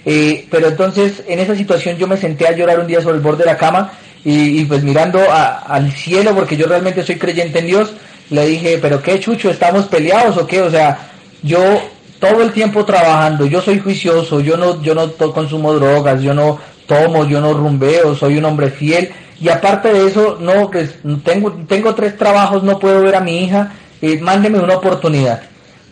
[0.06, 3.22] eh, pero entonces en esa situación yo me senté a llorar un día sobre el
[3.22, 3.92] borde de la cama
[4.24, 7.94] y, pues mirando al cielo, porque yo realmente soy creyente en Dios,
[8.30, 10.62] le dije, pero qué chucho, ¿estamos peleados o qué?
[10.62, 11.10] O sea,
[11.42, 11.82] yo
[12.20, 16.60] todo el tiempo trabajando, yo soy juicioso, yo no, yo no consumo drogas, yo no
[16.86, 21.54] tomo, yo no rumbeo, soy un hombre fiel, y aparte de eso, no, pues tengo,
[21.68, 25.42] tengo tres trabajos, no puedo ver a mi hija, eh, mándeme una oportunidad.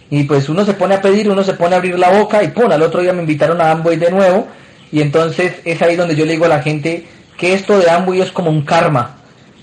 [0.10, 2.50] Y pues uno se pone a pedir, uno se pone a abrir la boca y
[2.50, 4.48] pum, al otro día me invitaron a Amway de nuevo.
[4.92, 7.06] Y entonces es ahí donde yo le digo a la gente,
[7.38, 9.17] que esto de Amway es como un karma.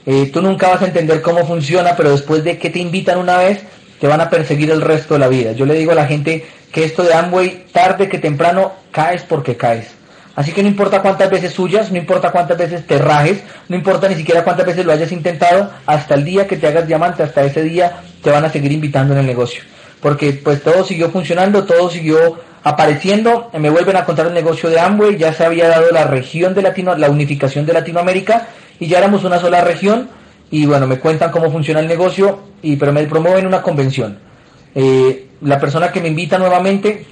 [0.06, 3.38] Eh, tú nunca vas a entender cómo funciona, pero después de que te invitan una
[3.38, 3.62] vez,
[4.00, 5.52] te van a perseguir el resto de la vida.
[5.52, 9.56] Yo le digo a la gente que esto de Amway, tarde que temprano, caes porque
[9.56, 9.88] caes.
[10.36, 14.08] Así que no importa cuántas veces suyas, no importa cuántas veces te rajes, no importa
[14.08, 17.44] ni siquiera cuántas veces lo hayas intentado, hasta el día que te hagas diamante, hasta
[17.44, 19.62] ese día te van a seguir invitando en el negocio.
[20.00, 24.80] Porque pues todo siguió funcionando, todo siguió apareciendo, me vuelven a contar el negocio de
[24.80, 28.48] Amway, ya se había dado la región de Latino, la unificación de Latinoamérica
[28.80, 30.08] y ya éramos una sola región
[30.50, 34.18] y bueno, me cuentan cómo funciona el negocio y pero me promueven una convención.
[34.74, 37.04] Eh, la persona que me invita nuevamente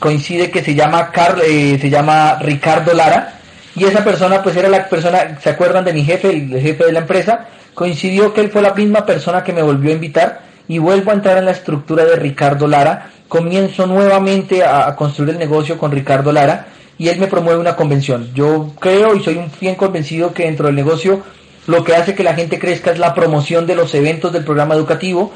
[0.00, 3.34] coincide que se llama Carl, eh, se llama Ricardo Lara
[3.76, 6.92] y esa persona pues era la persona, ¿se acuerdan de mi jefe, el jefe de
[6.92, 7.46] la empresa?
[7.74, 11.14] Coincidió que él fue la misma persona que me volvió a invitar y vuelvo a
[11.14, 16.32] entrar en la estructura de Ricardo Lara comienzo nuevamente a, construir el negocio con Ricardo
[16.32, 18.30] Lara y él me promueve una convención.
[18.34, 21.22] Yo creo y soy un bien convencido que dentro del negocio
[21.66, 24.74] lo que hace que la gente crezca es la promoción de los eventos del programa
[24.74, 25.32] educativo,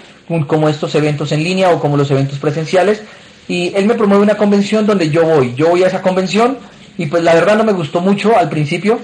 [0.46, 3.03] como estos eventos en línea o como los eventos presenciales.
[3.48, 5.55] Y él me promueve una convención donde yo voy.
[5.57, 6.59] Yo voy a esa convención
[6.96, 9.00] y pues la verdad no me gustó mucho al principio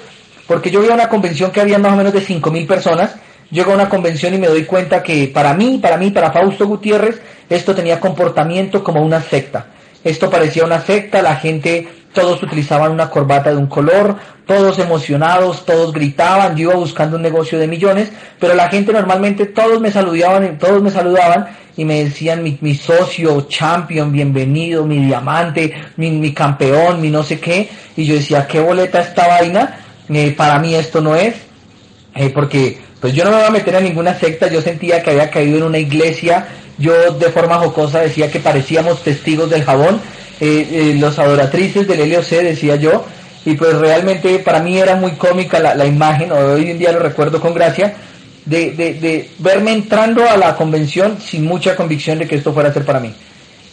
[0.47, 3.17] porque yo vi a una convención que había más o menos de 5.000 personas
[3.51, 6.67] llego a una convención y me doy cuenta que para mí, para mí, para Fausto
[6.67, 9.67] Gutiérrez, esto tenía comportamiento como una secta.
[10.05, 15.67] Esto parecía una secta, la gente, todos utilizaban una corbata de un color, todos emocionados,
[15.67, 19.91] todos gritaban, yo iba buscando un negocio de millones, pero la gente normalmente todos me
[19.91, 27.01] saludaban, todos me saludaban y me decían mi, socio, champion, bienvenido, mi diamante, mi, campeón,
[27.01, 29.81] mi no sé qué, y yo decía, ¿qué boleta esta vaina?
[30.09, 31.35] Eh, para mí esto no es,
[32.15, 35.11] eh, porque pues yo no me voy a meter en ninguna secta, yo sentía que
[35.11, 40.01] había caído en una iglesia, yo de forma jocosa decía que parecíamos testigos del jabón,
[40.41, 43.05] eh, eh, los adoratrices del LOC decía yo,
[43.45, 47.41] y pues realmente para mí era muy cómica la, imagen, hoy en día lo recuerdo
[47.41, 47.95] con gracia,
[48.45, 52.73] de, de, verme entrando a la convención sin mucha convicción de que esto fuera a
[52.73, 53.13] ser para mí.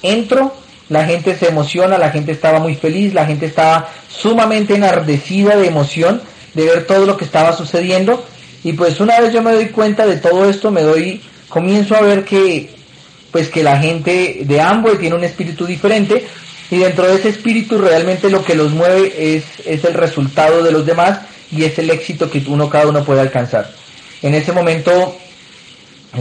[0.02, 0.54] Entro,
[0.90, 5.68] la gente se emociona, la gente estaba muy feliz, la gente estaba sumamente enardecida de
[5.68, 6.22] emoción
[6.54, 8.24] de ver todo lo que estaba sucediendo
[8.64, 12.02] y pues una vez yo me doy cuenta de todo esto, me doy, comienzo a
[12.02, 12.74] ver que,
[13.32, 16.26] pues que la gente de Amway tiene un espíritu diferente
[16.72, 20.72] y dentro de ese espíritu realmente lo que los mueve es, es el resultado de
[20.72, 21.20] los demás
[21.52, 23.72] y es el éxito que uno cada uno puede alcanzar.
[24.22, 25.18] En ese momento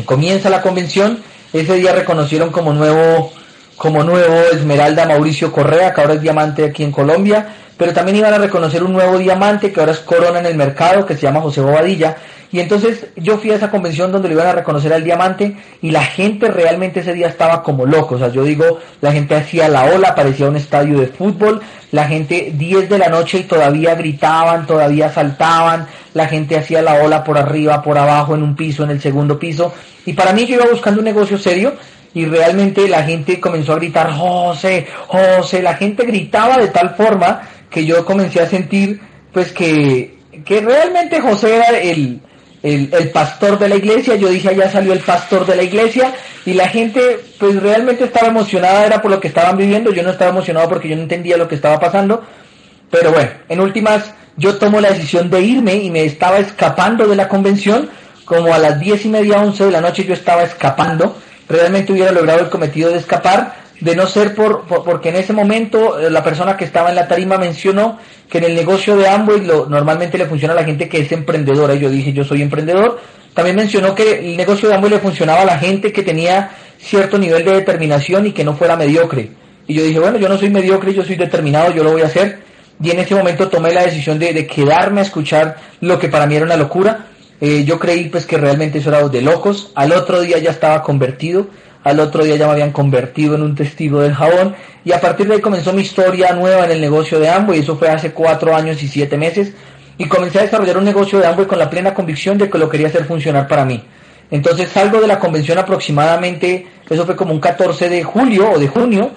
[0.04, 3.32] comienza la convención, ese día reconocieron como nuevo
[3.76, 8.32] como nuevo Esmeralda Mauricio Correa, que ahora es diamante aquí en Colombia, pero también iban
[8.32, 11.40] a reconocer un nuevo diamante que ahora es corona en el mercado, que se llama
[11.40, 12.16] José Bobadilla.
[12.52, 15.90] Y entonces yo fui a esa convención donde le iban a reconocer al diamante y
[15.90, 18.14] la gente realmente ese día estaba como loco.
[18.14, 22.04] O sea, yo digo, la gente hacía la ola, parecía un estadio de fútbol, la
[22.04, 27.24] gente 10 de la noche y todavía gritaban, todavía saltaban, la gente hacía la ola
[27.24, 29.74] por arriba, por abajo, en un piso, en el segundo piso.
[30.06, 31.72] Y para mí yo iba buscando un negocio serio
[32.14, 37.42] y realmente la gente comenzó a gritar, José, José, la gente gritaba de tal forma
[37.72, 39.00] que yo comencé a sentir
[39.32, 42.20] pues que, que realmente José era el,
[42.62, 46.54] el, pastor de la iglesia, yo dije allá salió el pastor de la iglesia y
[46.54, 50.30] la gente pues realmente estaba emocionada, era por lo que estaban viviendo, yo no estaba
[50.30, 52.22] emocionado porque yo no entendía lo que estaba pasando,
[52.90, 57.16] pero bueno, en últimas yo tomo la decisión de irme y me estaba escapando de
[57.16, 57.90] la convención,
[58.24, 62.12] como a las diez y media, once de la noche yo estaba escapando, realmente hubiera
[62.12, 66.22] logrado el cometido de escapar, de no ser por, porque en ese momento eh, la
[66.22, 70.16] persona que estaba en la tarima mencionó que en el negocio de Amway lo, normalmente
[70.16, 71.74] le funciona a la gente que es emprendedora.
[71.74, 73.00] Y yo dije, yo soy emprendedor.
[73.34, 77.18] También mencionó que el negocio de Amway le funcionaba a la gente que tenía cierto
[77.18, 79.30] nivel de determinación y que no fuera mediocre.
[79.66, 82.06] Y yo dije, bueno, yo no soy mediocre, yo soy determinado, yo lo voy a
[82.06, 82.38] hacer.
[82.80, 86.36] Y en ese momento tomé la decisión de, quedarme a escuchar lo que para mí
[86.36, 87.06] era una locura.
[87.40, 89.72] Eh, yo creí pues que realmente eso era de locos.
[89.74, 91.48] Al otro día ya estaba convertido.
[91.84, 94.54] Al otro día ya me habían convertido en un testigo del jabón.
[94.84, 97.60] Y a partir de ahí comenzó mi historia nueva en el negocio de Amway.
[97.60, 99.52] Eso fue hace cuatro años y siete meses.
[99.98, 102.68] Y comencé a desarrollar un negocio de Amway con la plena convicción de que lo
[102.68, 103.82] quería hacer funcionar para mí.
[104.30, 108.66] Entonces salgo de la convención aproximadamente, eso fue como un 14 de julio o de
[108.66, 109.10] junio,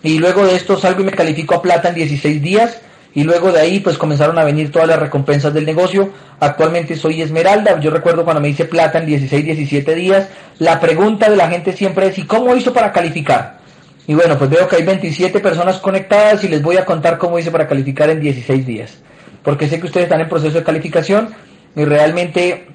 [0.00, 2.80] y luego de esto salgo y me califico a plata en 16 días
[3.14, 6.10] y luego de ahí pues comenzaron a venir todas las recompensas del negocio.
[6.38, 11.28] Actualmente soy Esmeralda, yo recuerdo cuando me hice plata en 16, 17 días, la pregunta
[11.28, 13.58] de la gente siempre es ¿y cómo hizo para calificar?
[14.06, 17.38] Y bueno, pues veo que hay 27 personas conectadas y les voy a contar cómo
[17.38, 18.98] hice para calificar en 16 días.
[19.42, 21.30] Porque sé que ustedes están en proceso de calificación
[21.76, 22.66] y realmente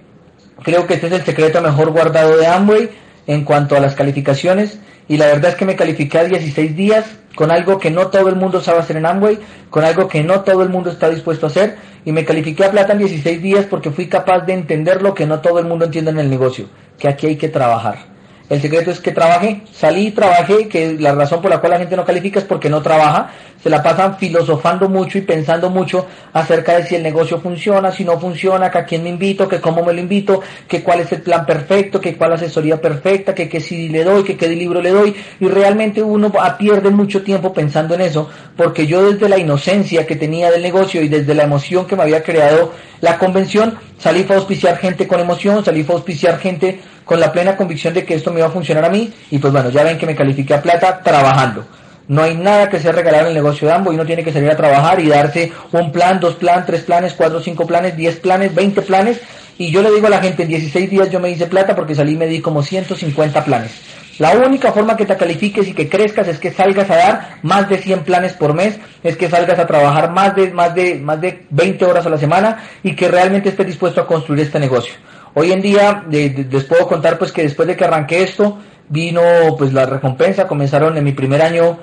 [0.63, 2.89] creo que este es el secreto mejor guardado de Amway
[3.28, 7.06] en cuanto a las calificaciones y la verdad es que me califiqué a 16 días
[7.36, 10.41] con algo que no todo el mundo sabe hacer en Amway, con algo que no
[10.41, 13.65] todo el mundo está dispuesto a hacer y me califiqué a plata en 16 días
[13.65, 16.67] porque fui capaz de entender lo que no todo el mundo entiende en el negocio,
[16.98, 18.14] que aquí hay que trabajar.
[18.47, 21.79] El secreto es que trabajé, salí y trabajé, que la razón por la cual la
[21.79, 23.31] gente no califica es porque no trabaja,
[23.62, 28.03] se la pasan filosofando mucho y pensando mucho acerca de si el negocio funciona, si
[28.03, 31.12] no funciona, que a quién me invito, que cómo me lo invito, que cuál es
[31.12, 34.79] el plan perfecto, que cuál asesoría perfecta, que qué CD le doy, que qué libro
[34.79, 39.39] le doy, y realmente uno pierde mucho tiempo pensando en eso, porque yo desde la
[39.39, 43.79] inocencia que tenía del negocio y desde la emoción que me había creado la convención,
[43.97, 48.03] salí a auspiciar gente con emoción, salí a auspiciar gente con la plena convicción de
[48.03, 50.15] que esto me iba a funcionar a mí y pues bueno, ya ven que me
[50.15, 51.65] califiqué a plata trabajando.
[52.07, 54.31] No hay nada que sea regalado en el negocio de ambos y uno tiene que
[54.31, 58.17] salir a trabajar y darse un plan, dos planes, tres planes, cuatro, cinco planes, diez
[58.17, 59.19] planes, veinte planes.
[59.57, 61.95] Y yo le digo a la gente, en 16 días yo me hice plata porque
[61.95, 63.71] salí y me di como 150 planes.
[64.17, 67.67] La única forma que te califiques y que crezcas es que salgas a dar más
[67.67, 71.19] de 100 planes por mes, es que salgas a trabajar más de, más de, más
[71.19, 74.93] de 20 horas a la semana y que realmente estés dispuesto a construir este negocio.
[75.36, 79.21] Hoy en día les puedo contar pues que después de que arranqué esto, vino
[79.58, 81.78] pues la recompensa, comenzaron en mi primer año,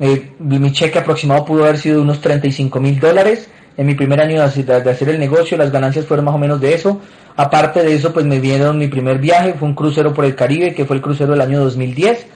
[0.00, 4.40] eh, mi cheque aproximado pudo haber sido unos 35 mil dólares, en mi primer año
[4.40, 7.00] de hacer el negocio, las ganancias fueron más o menos de eso.
[7.36, 10.74] Aparte de eso, pues me vieron mi primer viaje, fue un crucero por el Caribe,
[10.74, 12.26] que fue el crucero del año 2010.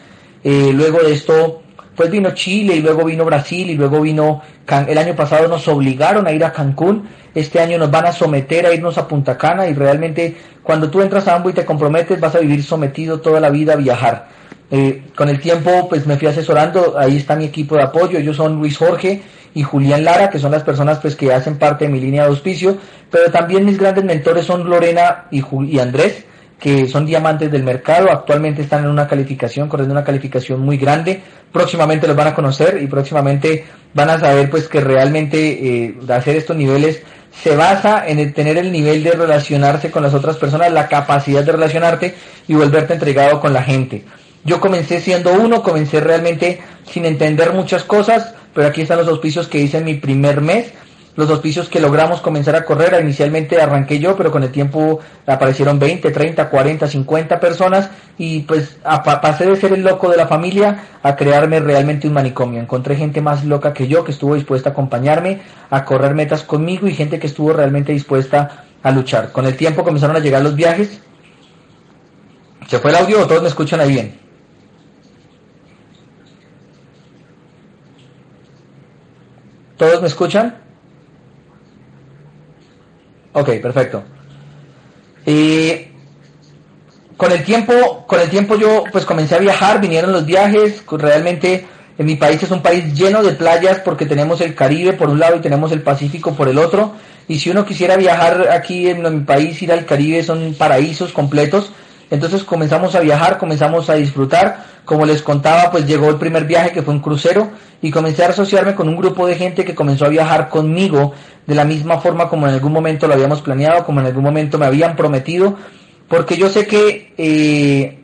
[0.45, 1.63] Eh, luego de esto,
[1.97, 4.43] pues vino Chile y luego vino Brasil y luego vino,
[4.89, 7.09] el año pasado nos obligaron a ir a Cancún.
[7.35, 11.01] Este año nos van a someter a irnos a Punta Cana y realmente cuando tú
[11.01, 14.29] entras a Ambo y te comprometes vas a vivir sometido toda la vida a viajar.
[14.71, 18.37] Eh, con el tiempo pues me fui asesorando, ahí está mi equipo de apoyo, ellos
[18.37, 19.23] son Luis Jorge
[19.53, 22.29] y Julián Lara, que son las personas pues que hacen parte de mi línea de
[22.29, 22.79] auspicio,
[23.11, 26.25] pero también mis grandes mentores son Lorena y, y Andrés,
[26.61, 31.23] que son diamantes del mercado, actualmente están en una calificación, corriendo una calificación muy grande,
[31.51, 35.39] próximamente los van a conocer y próximamente van a saber pues que realmente
[35.87, 37.03] eh, hacer estos niveles
[37.43, 41.43] se basa en el tener el nivel de relacionarse con las otras personas, la capacidad
[41.43, 42.15] de relacionarte
[42.47, 44.05] y volverte entregado con la gente.
[44.45, 49.49] Yo comencé siendo uno, comencé realmente sin entender muchas cosas, pero aquí están los auspicios
[49.49, 50.73] que hice en mi primer mes
[51.17, 53.01] los auspicios que logramos comenzar a correr.
[53.03, 58.77] Inicialmente arranqué yo, pero con el tiempo aparecieron 20, 30, 40, 50 personas y pues
[59.05, 62.61] pasé de ser el loco de la familia a crearme realmente un manicomio.
[62.61, 66.87] Encontré gente más loca que yo que estuvo dispuesta a acompañarme, a correr metas conmigo
[66.87, 69.33] y gente que estuvo realmente dispuesta a luchar.
[69.33, 71.01] Con el tiempo comenzaron a llegar los viajes.
[72.67, 74.19] ¿Se fue el audio o todos me escuchan ahí bien?
[79.77, 80.70] ¿Todos me escuchan?
[83.33, 84.03] Ok, perfecto.
[85.27, 85.89] Y
[87.17, 91.67] con el tiempo, con el tiempo yo pues comencé a viajar, vinieron los viajes, realmente
[91.99, 95.21] en mi país es un país lleno de playas porque tenemos el Caribe por un
[95.21, 96.95] lado y tenemos el Pacífico por el otro.
[97.29, 101.73] Y si uno quisiera viajar aquí en mi país, ir al Caribe son paraísos completos.
[102.11, 104.65] Entonces comenzamos a viajar, comenzamos a disfrutar.
[104.85, 107.51] Como les contaba, pues llegó el primer viaje que fue un crucero
[107.83, 111.13] y comencé a asociarme con un grupo de gente que comenzó a viajar conmigo
[111.47, 114.59] de la misma forma como en algún momento lo habíamos planeado, como en algún momento
[114.59, 115.57] me habían prometido,
[116.09, 117.99] porque yo sé que, eh,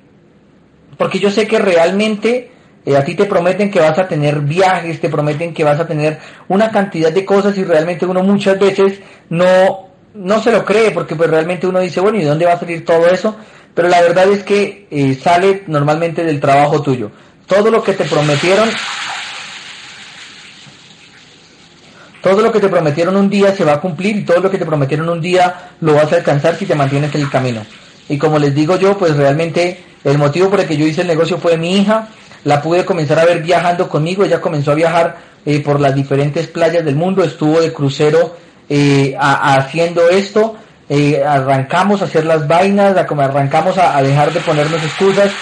[0.97, 2.51] porque yo sé que realmente
[2.85, 5.87] eh, a ti te prometen que vas a tener viajes, te prometen que vas a
[5.87, 6.19] tener
[6.49, 11.15] una cantidad de cosas y realmente uno muchas veces no, no se lo cree porque
[11.15, 13.37] pues realmente uno dice, bueno, ¿y dónde va a salir todo eso?
[13.77, 17.11] pero la verdad es que eh, sale normalmente del trabajo tuyo.
[17.47, 18.69] todo lo que te prometieron,
[22.23, 24.59] todo lo que te prometieron un día se va a cumplir y todo lo que
[24.59, 27.63] te prometieron un día lo vas a alcanzar si te mantienes en el camino.
[28.09, 31.09] Y como les digo yo, pues realmente el motivo por el que yo hice el
[31.09, 32.09] negocio fue mi hija,
[32.45, 36.47] la pude comenzar a ver viajando conmigo, ella comenzó a viajar eh, por las diferentes
[36.47, 38.37] playas del mundo, estuvo de crucero
[38.69, 40.57] eh, haciendo esto,
[40.89, 45.33] eh, arrancamos a hacer las vainas, a, como arrancamos a, dejar de ponernos excusas,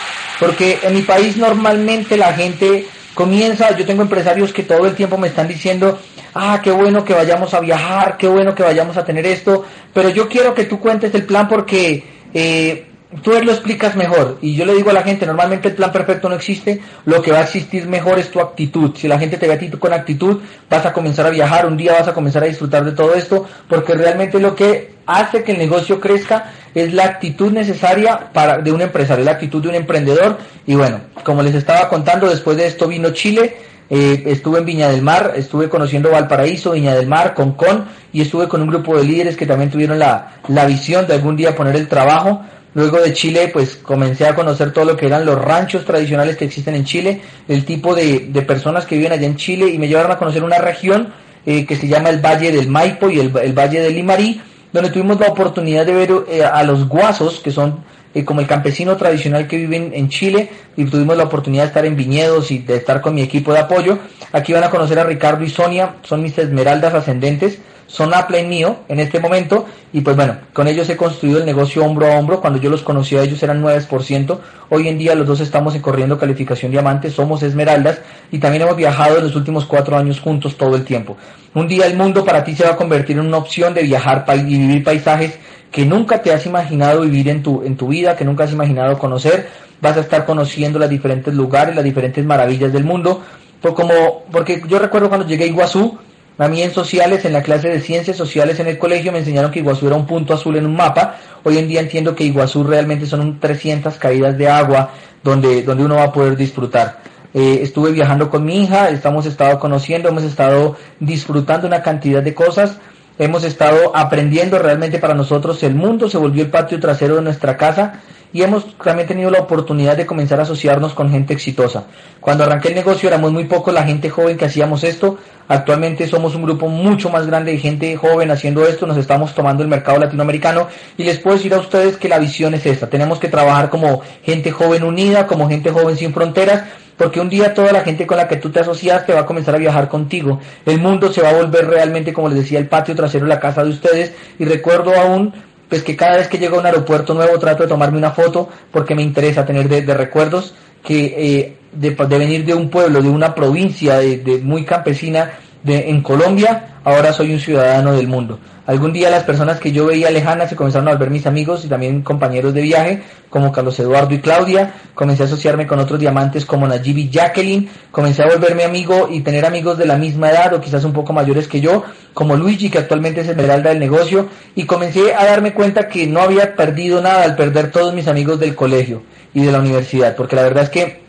[0.40, 5.16] porque en mi país normalmente la gente comienza, yo tengo empresarios que todo el tiempo
[5.16, 5.98] me están diciendo,
[6.34, 10.08] ah, qué bueno que vayamos a viajar, qué bueno que vayamos a tener esto, pero
[10.10, 12.02] yo quiero que tú cuentes el plan porque
[12.34, 12.86] eh,
[13.22, 14.38] tú lo explicas mejor.
[14.40, 17.32] Y yo le digo a la gente, normalmente el plan perfecto no existe, lo que
[17.32, 18.92] va a existir mejor es tu actitud.
[18.96, 21.76] Si la gente te ve a ti con actitud, vas a comenzar a viajar, un
[21.76, 25.52] día vas a comenzar a disfrutar de todo esto, porque realmente lo que hace que
[25.52, 29.74] el negocio crezca es la actitud necesaria para de un empresario, la actitud de un
[29.74, 30.38] emprendedor.
[30.66, 33.56] Y bueno, como les estaba contando, después de esto vino Chile.
[33.90, 37.84] Eh, estuve en Viña del Mar, estuve conociendo Valparaíso, Viña del Mar, Concón
[38.14, 41.36] y estuve con un grupo de líderes que también tuvieron la, la visión de algún
[41.36, 42.40] día poner el trabajo
[42.74, 46.44] Luego de Chile, pues comencé a conocer todo lo que eran los ranchos tradicionales que
[46.44, 49.86] existen en Chile, el tipo de, de personas que viven allá en Chile y me
[49.86, 51.12] llevaron a conocer una región
[51.46, 54.40] eh, que se llama el Valle del Maipo y el, Valle del Limarí,
[54.72, 58.46] donde tuvimos la oportunidad de ver eh, a los guasos, que son eh, como el
[58.46, 62.60] campesino tradicional que vive en, Chile, y tuvimos la oportunidad de estar en viñedos y
[62.60, 63.98] de estar con mi equipo de apoyo.
[64.32, 68.46] Aquí van a conocer a Ricardo y Sonia, son mis esmeraldas ascendentes son Apple y
[68.46, 72.18] mío en este momento y pues bueno, con ellos he construido el negocio hombro a
[72.18, 74.38] hombro, cuando yo los conocí a ellos eran 9%,
[74.70, 78.00] hoy en día los dos estamos corriendo calificación diamante, somos esmeraldas
[78.32, 81.16] y también hemos viajado en los últimos cuatro años juntos todo el tiempo.
[81.54, 84.24] Un día el mundo para ti se va a convertir en una opción de viajar
[84.34, 85.38] y vivir paisajes
[85.70, 88.96] que nunca te has imaginado vivir en tu, en tu vida, que nunca has imaginado
[88.96, 89.48] conocer,
[89.80, 93.22] vas a estar conociendo los diferentes lugares, las diferentes maravillas del mundo,
[93.60, 95.98] por como, porque yo recuerdo cuando llegué a Iguazú,
[96.36, 99.50] a mí en sociales, en la clase de ciencias sociales en el colegio, me enseñaron
[99.50, 101.16] que Iguazú era un punto azul en un mapa.
[101.44, 104.90] Hoy en día entiendo que Iguazú realmente son 300 caídas de agua
[105.22, 106.98] donde, donde uno va a poder disfrutar.
[107.32, 112.34] Eh, estuve viajando con mi hija, estamos estado conociendo, hemos estado disfrutando una cantidad de
[112.34, 112.78] cosas,
[113.18, 115.62] hemos estado aprendiendo realmente para nosotros.
[115.62, 118.00] El mundo se volvió el patio trasero de nuestra casa
[118.34, 121.84] y hemos también tenido la oportunidad de comenzar a asociarnos con gente exitosa.
[122.20, 125.18] Cuando arranqué el negocio éramos muy pocos la gente joven que hacíamos esto.
[125.46, 128.88] Actualmente somos un grupo mucho más grande de gente joven haciendo esto.
[128.88, 130.66] Nos estamos tomando el mercado latinoamericano
[130.98, 132.90] y les puedo decir a ustedes que la visión es esta.
[132.90, 136.64] Tenemos que trabajar como gente joven unida, como gente joven sin fronteras
[136.96, 139.54] porque un día toda la gente con la que tú te asociaste va a comenzar
[139.54, 140.40] a viajar contigo.
[140.66, 143.40] El mundo se va a volver realmente, como les decía, el patio trasero de la
[143.40, 144.12] casa de ustedes.
[144.38, 145.32] Y recuerdo aún
[145.68, 148.48] pues que cada vez que llego a un aeropuerto nuevo trato de tomarme una foto
[148.70, 153.08] porque me interesa tener de, recuerdos que eh, de, de, venir de un pueblo, de
[153.08, 155.32] una provincia de, muy campesina
[155.64, 158.38] de, en Colombia, ahora soy un ciudadano del mundo.
[158.66, 161.68] Algún día las personas que yo veía lejanas se comenzaron a volver mis amigos y
[161.68, 164.72] también compañeros de viaje, como Carlos Eduardo y Claudia.
[164.94, 167.68] Comencé a asociarme con otros diamantes como Najib y Jacqueline.
[167.90, 171.12] Comencé a volverme amigo y tener amigos de la misma edad o quizás un poco
[171.12, 171.84] mayores que yo,
[172.14, 174.28] como Luigi, que actualmente es esmeralda del negocio.
[174.54, 178.40] Y comencé a darme cuenta que no había perdido nada al perder todos mis amigos
[178.40, 179.02] del colegio
[179.34, 181.03] y de la universidad, porque la verdad es que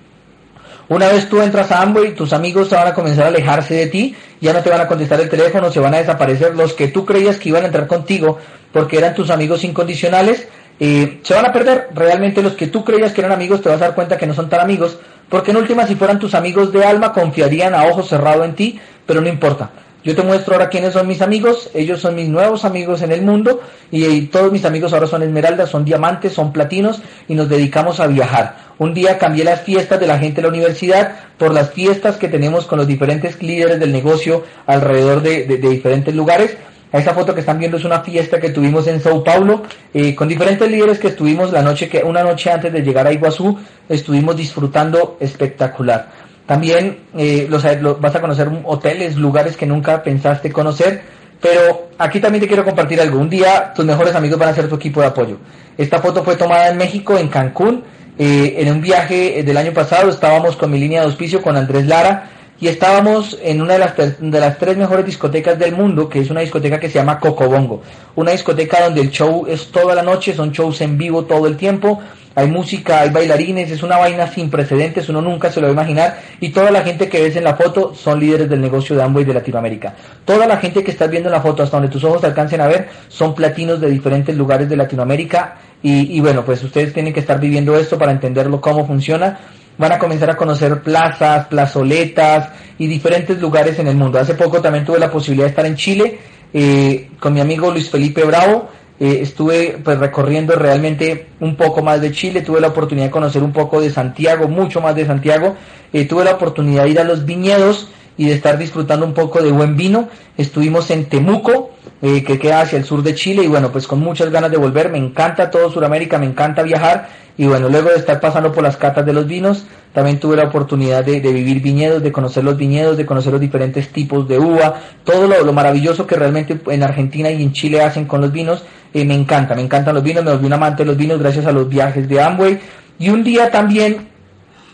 [0.88, 4.16] una vez tú entras a Amway, tus amigos van a comenzar a alejarse de ti,
[4.40, 6.56] ya no te van a contestar el teléfono, se van a desaparecer.
[6.56, 8.38] Los que tú creías que iban a entrar contigo
[8.72, 10.48] porque eran tus amigos incondicionales,
[10.80, 11.90] eh, se van a perder.
[11.94, 14.34] Realmente los que tú creías que eran amigos te vas a dar cuenta que no
[14.34, 18.08] son tan amigos, porque en última si fueran tus amigos de alma confiarían a ojos
[18.08, 19.72] cerrados en ti, pero no importa.
[20.06, 23.24] Yo te muestro ahora quiénes son mis amigos, ellos son mis nuevos amigos en el
[23.24, 28.00] mundo y, todos mis amigos ahora son esmeraldas, son diamantes, son platinos y nos dedicamos
[28.00, 28.56] a viajar.
[28.78, 32.28] Un día cambié las fiestas de la gente de la universidad por las fiestas que
[32.28, 36.56] tenemos con los diferentes líderes del negocio alrededor de, diferentes lugares.
[36.92, 40.28] Esta foto que están viendo es una fiesta que tuvimos en Sao Paulo eh, con
[40.28, 43.58] diferentes líderes que estuvimos la noche que una noche antes de llegar a Iguazú
[43.90, 46.25] estuvimos disfrutando espectacular.
[46.46, 47.64] También eh, los,
[48.00, 51.02] vas a conocer hoteles, lugares que nunca pensaste conocer.
[51.42, 53.20] Pero aquí también te quiero compartir algo.
[53.20, 55.38] Un día tus mejores amigos van a ser tu equipo de apoyo.
[55.78, 57.84] Esta foto fue tomada en México, en Cancún.
[58.18, 61.86] Eh, en un viaje del año pasado estábamos con mi línea de auspicio, con Andrés
[61.86, 62.30] Lara,
[62.62, 66.30] y estábamos en una de las, de las tres mejores discotecas del mundo, que es
[66.30, 67.82] una discoteca que se llama Cocobongo.
[68.16, 71.58] Una discoteca donde el show es toda la noche, son shows en vivo todo el
[71.58, 72.02] tiempo
[72.36, 75.74] hay música, hay bailarines, es una vaina sin precedentes, uno nunca se lo va a
[75.74, 79.04] imaginar y toda la gente que ves en la foto son líderes del negocio de
[79.04, 79.96] Amway de Latinoamérica.
[80.26, 82.68] Toda la gente que estás viendo en la foto, hasta donde tus ojos alcancen a
[82.68, 87.40] ver, son platinos de diferentes lugares de Latinoamérica y, bueno, pues ustedes tienen que estar
[87.40, 89.38] viviendo esto para entenderlo cómo funciona.
[89.78, 94.20] van a comenzar a conocer plazas, plazoletas y diferentes lugares en el mundo.
[94.20, 96.18] Hace poco también tuve la posibilidad de estar en Chile
[96.54, 98.70] eh, con mi amigo Luis Felipe Bravo.
[99.00, 103.44] Eh, estuve pues recorriendo realmente un poco más de Chile, tuve la oportunidad de conocer
[103.44, 105.56] un poco de Santiago, mucho más de Santiago,
[105.92, 109.42] eh, tuve la oportunidad de ir a los viñedos y de estar disfrutando un poco
[109.42, 110.08] de buen vino.
[110.38, 111.72] Estuvimos en Temuco,
[112.02, 114.58] eh, que queda hacia el sur de Chile, y bueno, pues con muchas ganas de
[114.58, 114.90] volver.
[114.90, 118.78] Me encanta todo Sudamérica, me encanta viajar, y bueno, luego de estar pasando por las
[118.78, 122.98] catas de los vinos, también tuve la oportunidad de, vivir viñedos, de conocer los viñedos,
[122.98, 127.42] de conocer los diferentes tipos de uva, todo lo, maravilloso que realmente en Argentina y
[127.42, 128.64] en Chile hacen con los vinos.
[128.96, 131.46] Eh, me encanta, me encantan los vinos, me volví un amante de los vinos gracias
[131.46, 132.58] a los viajes de Amway.
[132.98, 134.08] Y un día también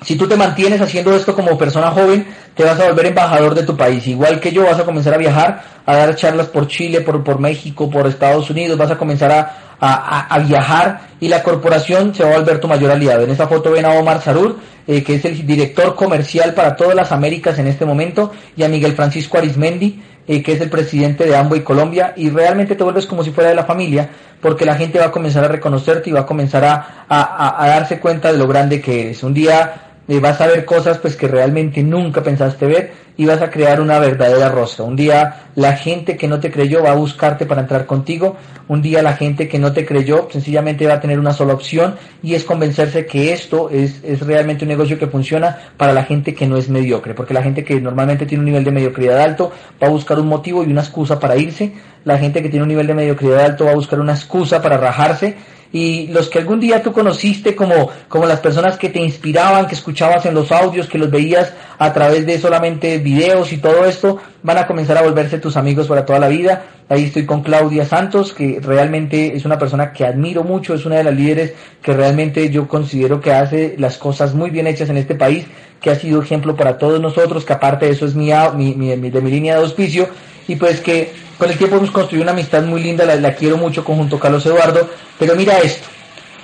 [0.04, 3.64] si tú te mantienes haciendo esto como persona joven, te vas a volver embajador de
[3.64, 4.06] tu país.
[4.08, 7.40] Igual que yo, vas a comenzar a viajar, a dar charlas por Chile, por, por
[7.40, 9.32] México, por Estados Unidos, vas a comenzar
[9.80, 13.24] a, viajar y la corporación se va a volver tu mayor aliado.
[13.24, 14.58] En esta foto ven a Omar Sarur,
[14.88, 18.70] eh, que es el director comercial para todas las Américas en este momento, y a
[18.70, 23.06] Miguel Francisco Arismendi, eh, que es el presidente de Amway Colombia, y realmente te vuelves
[23.06, 24.10] como si fuera de la familia,
[24.42, 28.00] porque la gente va a comenzar a reconocerte y va a comenzar a, a darse
[28.00, 29.24] cuenta de lo grande que eres.
[29.24, 33.50] Un día vas a ver cosas pues que realmente nunca pensaste ver y vas a
[33.50, 34.84] crear una verdadera rosca.
[34.84, 38.36] Un día la gente que no te creyó va a buscarte para entrar contigo,
[38.68, 41.96] un día la gente que no te creyó sencillamente va a tener una sola opción
[42.24, 46.34] y es convencerse que esto es, es realmente un negocio que funciona para la gente
[46.34, 49.52] que no es mediocre, porque la gente que normalmente tiene un nivel de mediocridad alto
[49.82, 51.74] va a buscar un motivo y una excusa para irse,
[52.06, 54.78] la gente que tiene un nivel de mediocridad alto va a buscar una excusa para
[54.78, 55.36] rajarse
[55.74, 59.76] y los que algún día tú conociste como, como las personas que te inspiraban, que
[59.76, 64.18] escuchabas en los audios, que los veías a través de solamente videos y todo esto,
[64.44, 66.64] van a comenzar a volverse tus amigos para toda la vida.
[66.90, 70.98] Ahí estoy con Claudia Santos, que realmente es una persona que admiro mucho, es una
[70.98, 74.98] de las líderes que realmente yo considero que hace las cosas muy bien hechas en
[74.98, 75.46] este país,
[75.80, 79.10] que ha sido ejemplo para todos nosotros, que aparte de eso es mi, mi, mi
[79.10, 80.10] de mi línea de auspicio,
[80.48, 83.84] y pues que con el tiempo hemos construido una amistad muy linda, la, quiero mucho
[83.84, 84.88] conjunto Carlos Eduardo,
[85.18, 85.88] pero mira esto,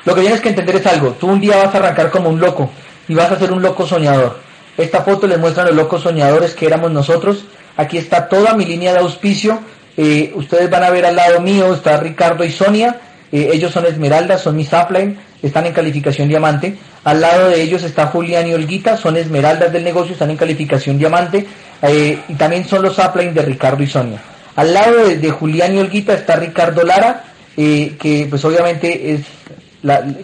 [0.06, 2.39] lo que tienes que entender es algo, tú un día vas a arrancar como un
[2.39, 2.72] loco
[3.08, 4.39] y vas a ser un loco soñador.
[4.76, 7.45] Esta foto les muestra a los locos soñadores que éramos nosotros.
[7.76, 9.60] Aquí está toda mi línea de auspicio.
[9.98, 13.00] Eh, ustedes van a ver al lado mío está Ricardo y Sonia.
[13.32, 16.76] Eh, ellos son Esmeralda, son mis upline, están en calificación diamante.
[17.04, 20.98] Al lado de ellos está Julián y Olguita, son Esmeraldas del negocio, están en calificación
[20.98, 21.45] diamante.
[21.84, 24.20] Eh, y también son los upline de Ricardo y Sonia.
[24.58, 29.22] Al lado de, Julián y Olguita está Ricardo Lara, eh, que pues obviamente es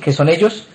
[0.01, 0.65] que son ellos.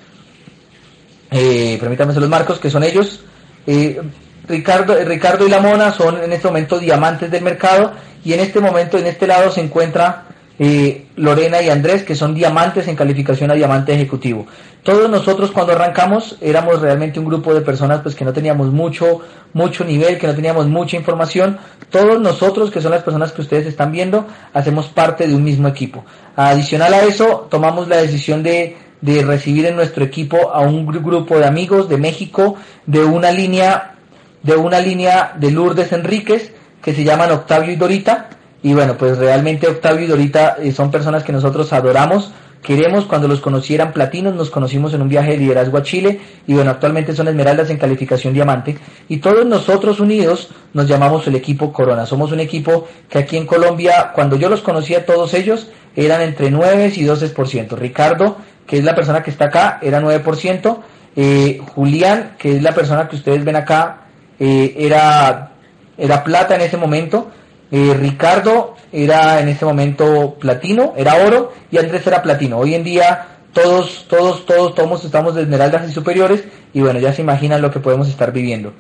[1.33, 3.25] Eh, permítanme los marcos, que son ellos.
[3.67, 4.01] Eh,
[4.47, 7.95] Ricardo, Ricardo y la Mona son en este momento diamantes del mercado
[8.25, 10.28] y en este momento en este lado se encuentra
[10.59, 14.47] eh, Lorena y Andrés, que son diamantes en calificación a diamante ejecutivo.
[14.83, 19.21] Todos nosotros cuando arrancamos éramos realmente un grupo de personas pues que no teníamos mucho,
[19.53, 21.59] mucho nivel, que no teníamos mucha información.
[21.91, 25.69] Todos nosotros, que son las personas que ustedes están viendo, hacemos parte de un mismo
[25.69, 26.05] equipo.
[26.37, 31.39] Adicional a eso, tomamos la decisión de, de recibir en nuestro equipo a un grupo
[31.39, 32.57] de amigos de México,
[32.87, 33.95] de una línea,
[34.43, 36.53] de una línea de Lourdes Enríquez,
[36.83, 38.31] que se llaman Octavio y Dorita,
[38.63, 42.33] y bueno, pues realmente Octavio y Dorita eh, son personas que nosotros adoramos,
[42.63, 46.55] queremos, cuando los conocieran platinos, nos conocimos en un viaje de liderazgo a Chile y
[46.55, 48.77] bueno, actualmente son esmeraldas en calificación diamante
[49.09, 52.05] y todos nosotros unidos nos llamamos el equipo Corona.
[52.05, 56.51] Somos un equipo que aquí en Colombia, cuando yo los conocía todos ellos, eran entre
[56.51, 57.77] 9 y 12%.
[57.77, 58.37] Ricardo,
[58.67, 60.79] que es la persona que está acá, era 9%.
[61.17, 64.03] Eh, Julián, que es la persona que ustedes ven acá,
[64.39, 65.53] eh, era,
[65.97, 67.31] era plata en ese momento.
[67.71, 72.59] Eh, Ricardo era en ese momento platino, era oro, y Andrés era platino.
[72.59, 77.13] Hoy en día todos, todos, todos, todos estamos de esmeraldas y superiores, y bueno, ya
[77.13, 78.73] se imaginan lo que podemos estar viviendo.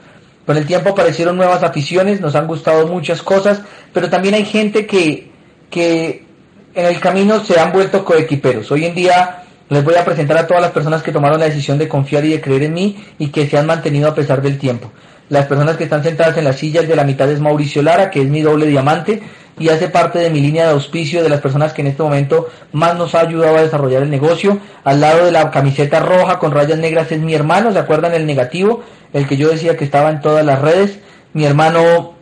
[0.46, 3.60] Con el tiempo aparecieron nuevas aficiones, nos han gustado muchas cosas,
[3.92, 5.30] pero también hay gente que,
[5.68, 6.24] que
[6.74, 8.70] en el camino se han vuelto coequiperos.
[8.70, 11.76] Hoy en día les voy a presentar a todas las personas que tomaron la decisión
[11.76, 14.58] de confiar y de creer en mí y que se han mantenido a pesar del
[14.58, 14.90] tiempo.
[15.28, 18.22] Las personas que están sentadas en las sillas de la mitad es Mauricio Lara, que
[18.22, 19.22] es mi doble diamante
[19.58, 22.48] y hace parte de mi línea de auspicio de las personas que en este momento
[22.72, 24.58] más nos ha ayudado a desarrollar el negocio.
[24.84, 28.26] Al lado de la camiseta roja con rayas negras es mi hermano, ¿se acuerdan el
[28.26, 28.82] negativo?
[29.12, 30.98] El que yo decía que estaba en todas las redes.
[31.32, 32.14] Mi hermano,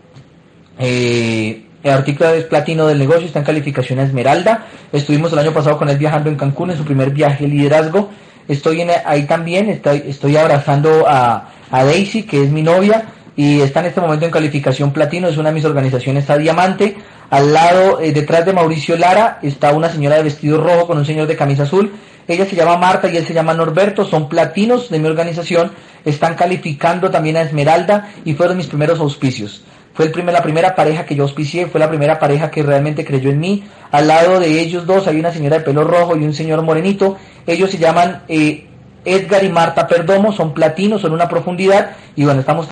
[0.79, 4.67] eh, el artículo es platino del negocio, está en calificación a esmeralda.
[4.93, 8.11] Estuvimos el año pasado con él viajando en Cancún en su primer viaje de liderazgo.
[8.49, 13.05] Estoy en, ahí también, estoy, estoy abrazando a a Daisy, que es mi novia,
[13.37, 16.97] y está en este momento en calificación platino, es una de mis organizaciones a diamante.
[17.29, 21.05] Al lado, eh, detrás de Mauricio Lara, está una señora de vestido rojo con un
[21.05, 21.93] señor de camisa azul.
[22.29, 25.73] Ella se llama Marta y él se llama Norberto, son platinos de mi organización,
[26.05, 29.63] están calificando también a Esmeralda y fueron mis primeros auspicios.
[29.97, 33.03] Fue el primer, la primera pareja que yo auspicié, fue la primera pareja que realmente
[33.03, 33.65] creyó en mí.
[33.91, 37.17] Al lado de ellos dos hay una señora de pelo rojo y un señor morenito.
[37.47, 38.67] Ellos se llaman eh,
[39.07, 42.69] Edgar y Marta Perdomo, son platinos, son una profundidad y bueno, estamos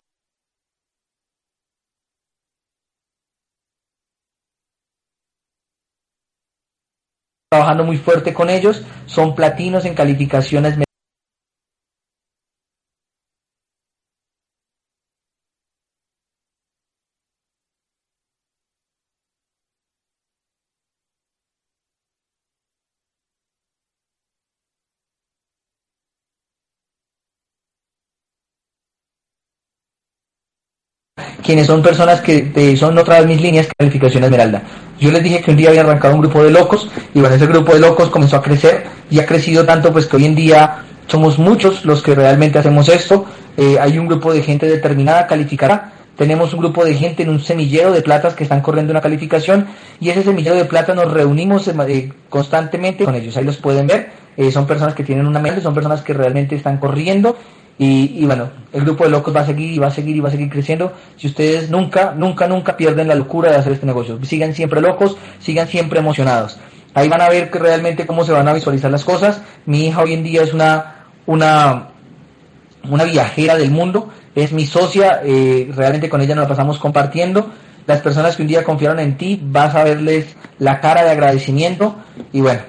[7.50, 10.76] trabajando muy fuerte con ellos, son platinos en calificaciones
[31.44, 34.62] quienes son personas que eh, son otra vez mis líneas calificación Esmeralda.
[34.98, 37.46] Yo les dije que un día había arrancado un grupo de locos y bueno, ese
[37.46, 40.84] grupo de locos comenzó a crecer y ha crecido tanto pues que hoy en día
[41.06, 43.26] somos muchos los que realmente hacemos esto.
[43.58, 45.92] Eh, hay un grupo de gente determinada calificará.
[46.16, 49.66] Tenemos un grupo de gente en un semillero de platas que están corriendo una calificación
[50.00, 53.36] y ese semillero de plata nos reunimos eh, constantemente con ellos.
[53.36, 54.12] Ahí los pueden ver.
[54.50, 57.36] son personas que tienen una mente, son personas que realmente están corriendo
[57.76, 60.28] y, bueno, el grupo de locos va a seguir y va a seguir y va
[60.28, 60.92] a seguir creciendo.
[61.16, 65.16] Si ustedes nunca, nunca, nunca pierden la locura de hacer este negocio, sigan siempre locos,
[65.40, 66.58] sigan siempre emocionados.
[66.94, 69.42] Ahí van a ver que realmente cómo se van a visualizar las cosas.
[69.66, 71.88] Mi hija hoy en día es una, una,
[72.88, 77.50] una viajera del mundo, es mi socia, eh, realmente con ella nos la pasamos compartiendo.
[77.86, 81.96] Las personas que un día confiaron en ti, vas a verles la cara de agradecimiento
[82.32, 82.62] y bueno,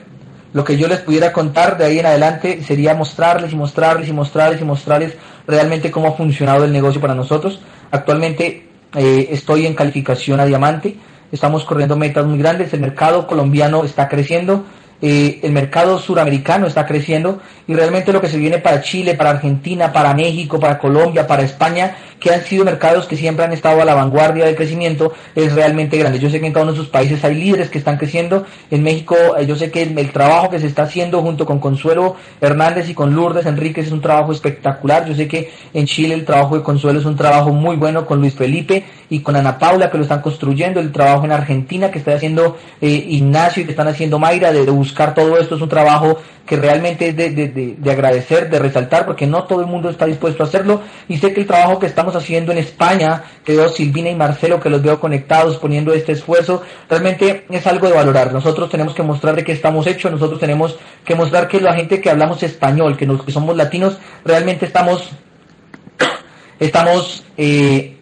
[0.56, 4.14] lo que yo les pudiera contar de ahí en adelante sería mostrarles y mostrarles y
[4.14, 5.14] mostrarles y mostrarles
[5.45, 7.60] realmente cómo ha funcionado el negocio para nosotros.
[7.91, 10.95] Actualmente eh, estoy en calificación a diamante,
[11.30, 14.64] estamos corriendo metas muy grandes, el mercado colombiano está creciendo,
[15.01, 17.41] eh, el mercado suramericano está creciendo.
[17.68, 21.43] Y realmente lo que se viene para Chile, para Argentina, para México, para Colombia, para
[21.43, 25.53] España, que han sido mercados que siempre han estado a la vanguardia del crecimiento, es
[25.53, 26.17] realmente grande.
[26.17, 28.47] Yo sé que en cada uno de sus países hay líderes que están creciendo.
[28.71, 32.15] En México eh, yo sé que el, trabajo que se está haciendo junto con Consuelo
[32.41, 35.05] Hernández y con Lourdes Enríquez es un trabajo espectacular.
[35.05, 38.21] Yo sé que en Chile el trabajo de Consuelo es un trabajo muy bueno con
[38.21, 40.80] Luis Felipe y con Ana Paula que lo están construyendo.
[40.80, 44.65] El trabajo en Argentina que está haciendo eh, Ignacio y que están haciendo Mayra de,
[44.65, 49.26] de buscar todo esto es un trabajo que realmente es de, agradecer, de resaltar, porque
[49.26, 50.82] no todo el mundo está dispuesto a hacerlo.
[51.07, 54.59] Y sé que el trabajo que estamos haciendo en España, que veo Silvina y Marcelo,
[54.59, 58.34] que los veo conectados, poniendo este esfuerzo, realmente es algo de valorar.
[58.34, 62.01] Nosotros tenemos que mostrar de qué estamos hechos, nosotros tenemos que mostrar que la gente
[62.01, 65.09] que hablamos español, que, somos latinos, realmente estamos,
[66.59, 67.95] estamos eh,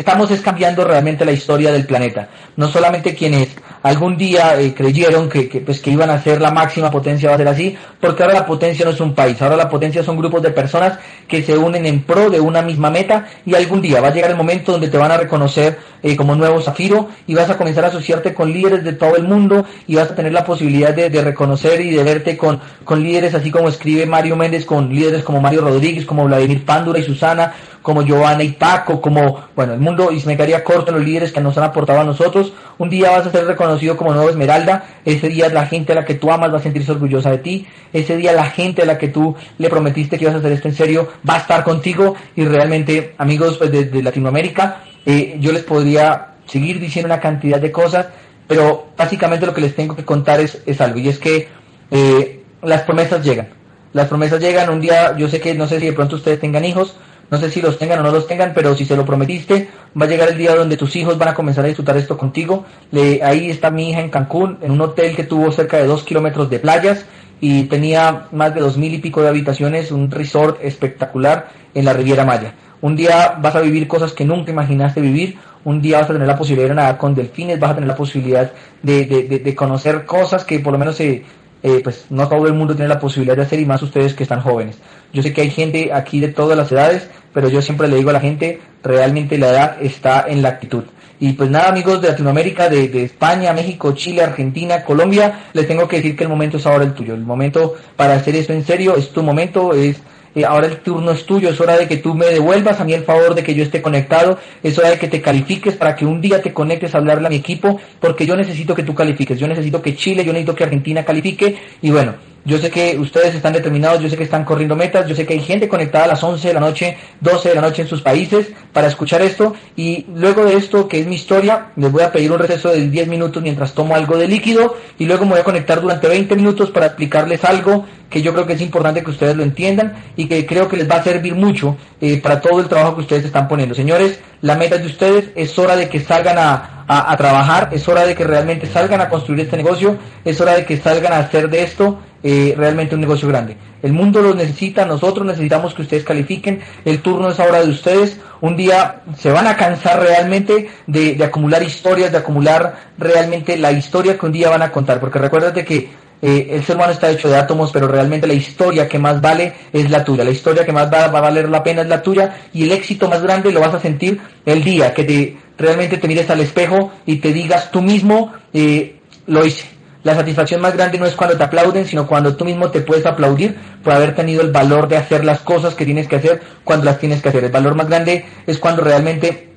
[0.00, 2.28] estamos cambiando realmente la historia del planeta.
[2.56, 3.48] No solamente quienes
[3.82, 7.38] algún día eh, creyeron que, pues, que iban a ser la máxima potencia va a
[7.38, 10.42] ser así, porque ahora la potencia no es un país, ahora la potencia son grupos
[10.42, 10.98] de personas
[11.28, 14.30] que se unen en pro de una misma meta y algún día va a llegar
[14.30, 17.84] el momento donde te van a reconocer eh, como nuevo Zafiro y vas a comenzar
[17.84, 21.10] a asociarte con líderes de todo el mundo y vas a tener la posibilidad de,
[21.10, 25.22] de reconocer y de verte con, con líderes así como escribe Mario Méndez, con líderes
[25.22, 27.52] como Mario Rodríguez, como Vladimir Pándura y Susana,
[27.82, 31.32] como Giovanna y Paco, como, bueno, el mundo, y se me quedaría corto los líderes
[31.32, 32.52] que nos han aportado a nosotros.
[32.78, 36.04] Un día vas a ser reconocido como nuevo Esmeralda, ese día la gente a la
[36.04, 38.98] que tú amas va a sentirse orgullosa de ti, ese día la gente a la
[38.98, 42.14] que tú le prometiste que ibas a hacer esto en serio va a estar contigo
[42.36, 47.72] y realmente, amigos pues, de, Latinoamérica, eh, yo les podría seguir diciendo una cantidad de
[47.72, 48.06] cosas,
[48.46, 51.48] pero básicamente lo que les tengo que contar es, es algo, y es que
[51.90, 53.48] eh, las promesas llegan.
[53.92, 56.64] Las promesas llegan un día, yo sé que no sé si de pronto ustedes tengan
[56.64, 56.96] hijos,
[57.30, 59.68] no sé si los tengan o no los tengan, pero si se lo prometiste,
[60.00, 62.64] va a llegar el día donde tus hijos van a comenzar a disfrutar esto contigo.
[62.90, 66.02] Le, ahí está mi hija en Cancún, en un hotel que tuvo cerca de dos
[66.02, 67.04] kilómetros de playas
[67.40, 71.92] y tenía más de dos mil y pico de habitaciones, un resort espectacular en la
[71.92, 72.54] Riviera Maya.
[72.82, 76.26] Un día vas a vivir cosas que nunca imaginaste vivir, un día vas a tener
[76.26, 78.50] la posibilidad de nadar con delfines, vas a tener la posibilidad
[78.82, 81.22] de, de, de conocer cosas que por lo menos se,
[81.62, 84.22] eh, pues no todo el mundo tiene la posibilidad de hacer y más ustedes que
[84.22, 84.78] están jóvenes.
[85.12, 88.10] Yo sé que hay gente aquí de todas las edades, pero yo siempre le digo
[88.10, 90.84] a la gente, realmente la edad está en la actitud.
[91.18, 95.86] Y pues nada amigos de Latinoamérica, de, de, España, México, Chile, Argentina, Colombia, les tengo
[95.86, 97.12] que decir que el momento es ahora el tuyo.
[97.12, 99.98] El momento para hacer esto en serio es tu momento, es
[100.34, 102.92] eh, ahora el turno es tuyo, es hora de que tú me devuelvas a mí
[102.92, 106.06] el favor de que yo esté conectado, es hora de que te califiques para que
[106.06, 109.38] un día te conectes a hablarle a mi equipo, porque yo necesito que tú califiques,
[109.38, 112.14] yo necesito que Chile, yo necesito que Argentina califique, y bueno,
[112.44, 115.34] yo sé que ustedes están determinados, yo sé que están corriendo metas, yo sé que
[115.34, 118.00] hay gente conectada a las 11 de la noche, 12 de la noche en sus
[118.00, 122.12] países para escuchar esto y luego de esto, que es mi historia, les voy a
[122.12, 125.40] pedir un receso de 10 minutos mientras tomo algo de líquido y luego me voy
[125.40, 129.10] a conectar durante 20 minutos para explicarles algo que yo creo que es importante que
[129.10, 132.60] ustedes lo entiendan y que creo que les va a servir mucho eh, para todo
[132.60, 133.74] el trabajo que ustedes están poniendo.
[133.74, 138.04] Señores, la meta de ustedes es hora de que salgan a, a, trabajar, es hora
[138.04, 141.48] de que realmente salgan a construir este negocio, es hora de que salgan a hacer
[141.48, 143.56] de esto eh, realmente un negocio grande.
[143.82, 148.18] El mundo lo necesita, nosotros necesitamos que ustedes califiquen, el turno es ahora de ustedes,
[148.40, 154.18] un día se van a cansar realmente de, acumular historias, de acumular realmente la historia
[154.18, 155.90] que un día van a contar, porque recuérdate que
[156.22, 159.54] eh, el ser humano está hecho de átomos, pero realmente la historia que más vale
[159.72, 162.02] es la tuya, la historia que más va, va, a valer la pena es la
[162.02, 162.36] tuya.
[162.52, 166.08] Y el éxito más grande lo vas a sentir el día que te realmente te
[166.08, 168.96] mires al espejo y te digas tú mismo, eh,
[169.26, 169.79] lo hice.
[170.02, 173.04] La satisfacción más grande no es cuando te aplauden, sino cuando tú mismo te puedes
[173.04, 176.86] aplaudir por haber tenido el valor de hacer las cosas que tienes que hacer cuando
[176.86, 177.44] las tienes que hacer.
[177.44, 179.49] El valor más grande es cuando realmente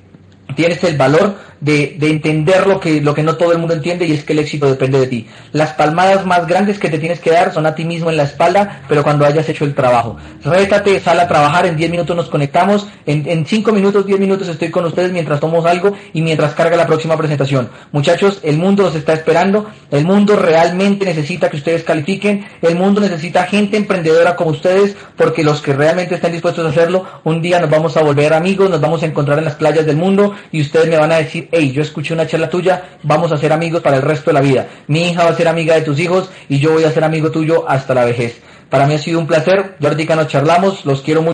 [0.54, 4.04] tienes el valor de, de, entender lo que, lo que no todo el mundo entiende
[4.06, 5.26] y es que el éxito depende de ti.
[5.52, 8.24] Las palmadas más grandes que te tienes que dar son a ti mismo en la
[8.24, 10.16] espalda, pero cuando hayas hecho el trabajo.
[10.44, 14.48] Rétate, sal a trabajar, en 10 minutos nos conectamos, en, en 5 minutos, 10 minutos
[14.48, 17.70] estoy con ustedes mientras tomamos algo y mientras carga la próxima presentación.
[17.92, 23.00] Muchachos, el mundo los está esperando, el mundo realmente necesita que ustedes califiquen, el mundo
[23.00, 27.58] necesita gente emprendedora como ustedes, porque los que realmente están dispuestos a hacerlo, un día
[27.58, 30.60] nos vamos a volver amigos, nos vamos a encontrar en las playas del mundo y
[30.60, 33.82] ustedes me van a decir, hey, yo escuché una charla tuya, vamos a ser amigos
[33.82, 34.68] para el resto de la vida.
[34.86, 37.30] Mi hija va a ser amiga de tus hijos y yo voy a ser amigo
[37.30, 38.40] tuyo hasta la vejez.
[38.70, 41.33] Para mí ha sido un placer, ahorita nos charlamos, los quiero mucho.